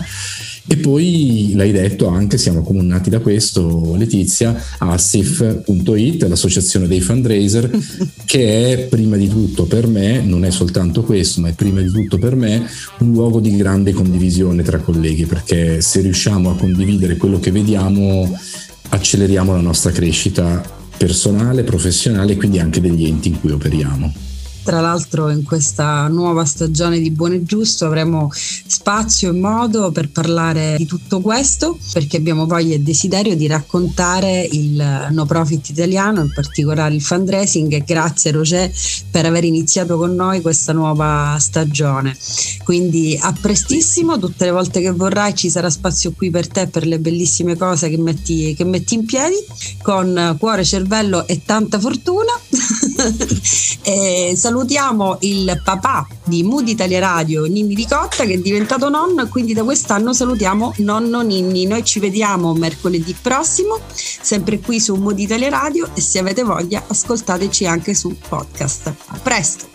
E 0.69 0.75
poi 0.75 1.53
l'hai 1.55 1.71
detto 1.71 2.07
anche, 2.07 2.37
siamo 2.37 2.61
comunati 2.61 3.09
da 3.09 3.19
questo, 3.19 3.95
Letizia, 3.95 4.61
assif.it, 4.79 6.23
l'associazione 6.23 6.87
dei 6.87 6.99
fundraiser, 6.99 7.69
che 8.25 8.73
è 8.73 8.87
prima 8.87 9.15
di 9.15 9.29
tutto 9.29 9.63
per 9.63 9.87
me, 9.87 10.21
non 10.21 10.43
è 10.43 10.51
soltanto 10.51 11.03
questo, 11.03 11.39
ma 11.39 11.47
è 11.47 11.53
prima 11.53 11.79
di 11.79 11.89
tutto 11.89 12.17
per 12.17 12.35
me 12.35 12.67
un 12.99 13.11
luogo 13.13 13.39
di 13.39 13.55
grande 13.55 13.93
condivisione 13.93 14.61
tra 14.61 14.79
colleghi, 14.79 15.25
perché 15.25 15.79
se 15.79 16.01
riusciamo 16.01 16.49
a 16.49 16.55
condividere 16.57 17.15
quello 17.15 17.39
che 17.39 17.51
vediamo, 17.51 18.37
acceleriamo 18.89 19.53
la 19.53 19.61
nostra 19.61 19.91
crescita 19.91 20.61
personale, 20.97 21.63
professionale 21.63 22.33
e 22.33 22.35
quindi 22.35 22.59
anche 22.59 22.81
degli 22.81 23.05
enti 23.05 23.29
in 23.29 23.39
cui 23.39 23.51
operiamo. 23.51 24.26
Tra 24.67 24.81
l'altro 24.81 25.29
in 25.29 25.43
questa 25.45 26.09
nuova 26.09 26.43
stagione 26.43 26.99
di 26.99 27.09
Buono 27.09 27.35
e 27.35 27.43
Giusto 27.45 27.85
avremo 27.85 28.29
spazio 28.33 29.29
e 29.29 29.31
modo 29.31 29.93
per 29.93 30.09
parlare 30.09 30.75
di 30.77 30.85
tutto 30.85 31.21
questo 31.21 31.79
perché 31.93 32.17
abbiamo 32.17 32.45
voglia 32.45 32.75
e 32.75 32.81
desiderio 32.81 33.37
di 33.37 33.47
raccontare 33.47 34.45
il 34.51 35.07
no 35.09 35.25
profit 35.25 35.69
italiano, 35.69 36.19
in 36.19 36.33
particolare 36.33 36.93
il 36.93 37.01
fundraising 37.01 37.71
e 37.71 37.83
grazie 37.85 38.31
Roger 38.31 38.69
per 39.09 39.25
aver 39.25 39.45
iniziato 39.45 39.97
con 39.97 40.13
noi 40.13 40.41
questa 40.41 40.73
nuova 40.73 41.37
stagione. 41.39 42.17
Quindi 42.65 43.17
a 43.21 43.33
prestissimo, 43.39 44.19
tutte 44.19 44.43
le 44.43 44.51
volte 44.51 44.81
che 44.81 44.91
vorrai 44.91 45.33
ci 45.33 45.49
sarà 45.49 45.69
spazio 45.69 46.11
qui 46.11 46.29
per 46.29 46.49
te 46.49 46.67
per 46.67 46.85
le 46.85 46.99
bellissime 46.99 47.55
cose 47.55 47.89
che 47.89 47.97
metti, 47.97 48.53
che 48.53 48.65
metti 48.65 48.95
in 48.95 49.05
piedi 49.05 49.37
con 49.81 50.35
cuore, 50.37 50.65
cervello 50.65 51.25
e 51.25 51.43
tanta 51.45 51.79
fortuna. 51.79 52.33
E 53.81 54.33
salutiamo 54.35 55.17
il 55.21 55.61
papà 55.63 56.07
di 56.23 56.43
Mood 56.43 56.67
Italia 56.67 56.99
Radio, 56.99 57.45
Ninni 57.45 57.75
Di 57.75 57.87
Cotta, 57.87 58.25
che 58.25 58.33
è 58.33 58.37
diventato 58.37 58.89
nonno 58.89 59.27
quindi 59.27 59.53
da 59.53 59.63
quest'anno 59.63 60.13
salutiamo 60.13 60.73
nonno 60.77 61.21
Ninni. 61.21 61.65
Noi 61.65 61.83
ci 61.83 61.99
vediamo 61.99 62.53
mercoledì 62.53 63.15
prossimo, 63.19 63.79
sempre 63.93 64.59
qui 64.59 64.79
su 64.79 64.95
Mood 64.95 65.19
Italia 65.19 65.49
Radio 65.49 65.89
e 65.93 66.01
se 66.01 66.19
avete 66.19 66.43
voglia 66.43 66.83
ascoltateci 66.87 67.65
anche 67.65 67.93
su 67.93 68.15
podcast. 68.27 68.93
A 69.07 69.19
presto! 69.21 69.65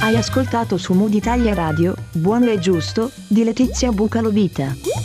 Hai 0.00 0.16
ascoltato 0.16 0.78
su 0.78 0.94
Mood 0.94 1.12
Italia 1.12 1.52
Radio, 1.52 1.94
Buono 2.12 2.50
e 2.50 2.58
Giusto, 2.58 3.10
di 3.26 3.44
Letizia 3.44 3.90
Bucalovita. 3.90 4.97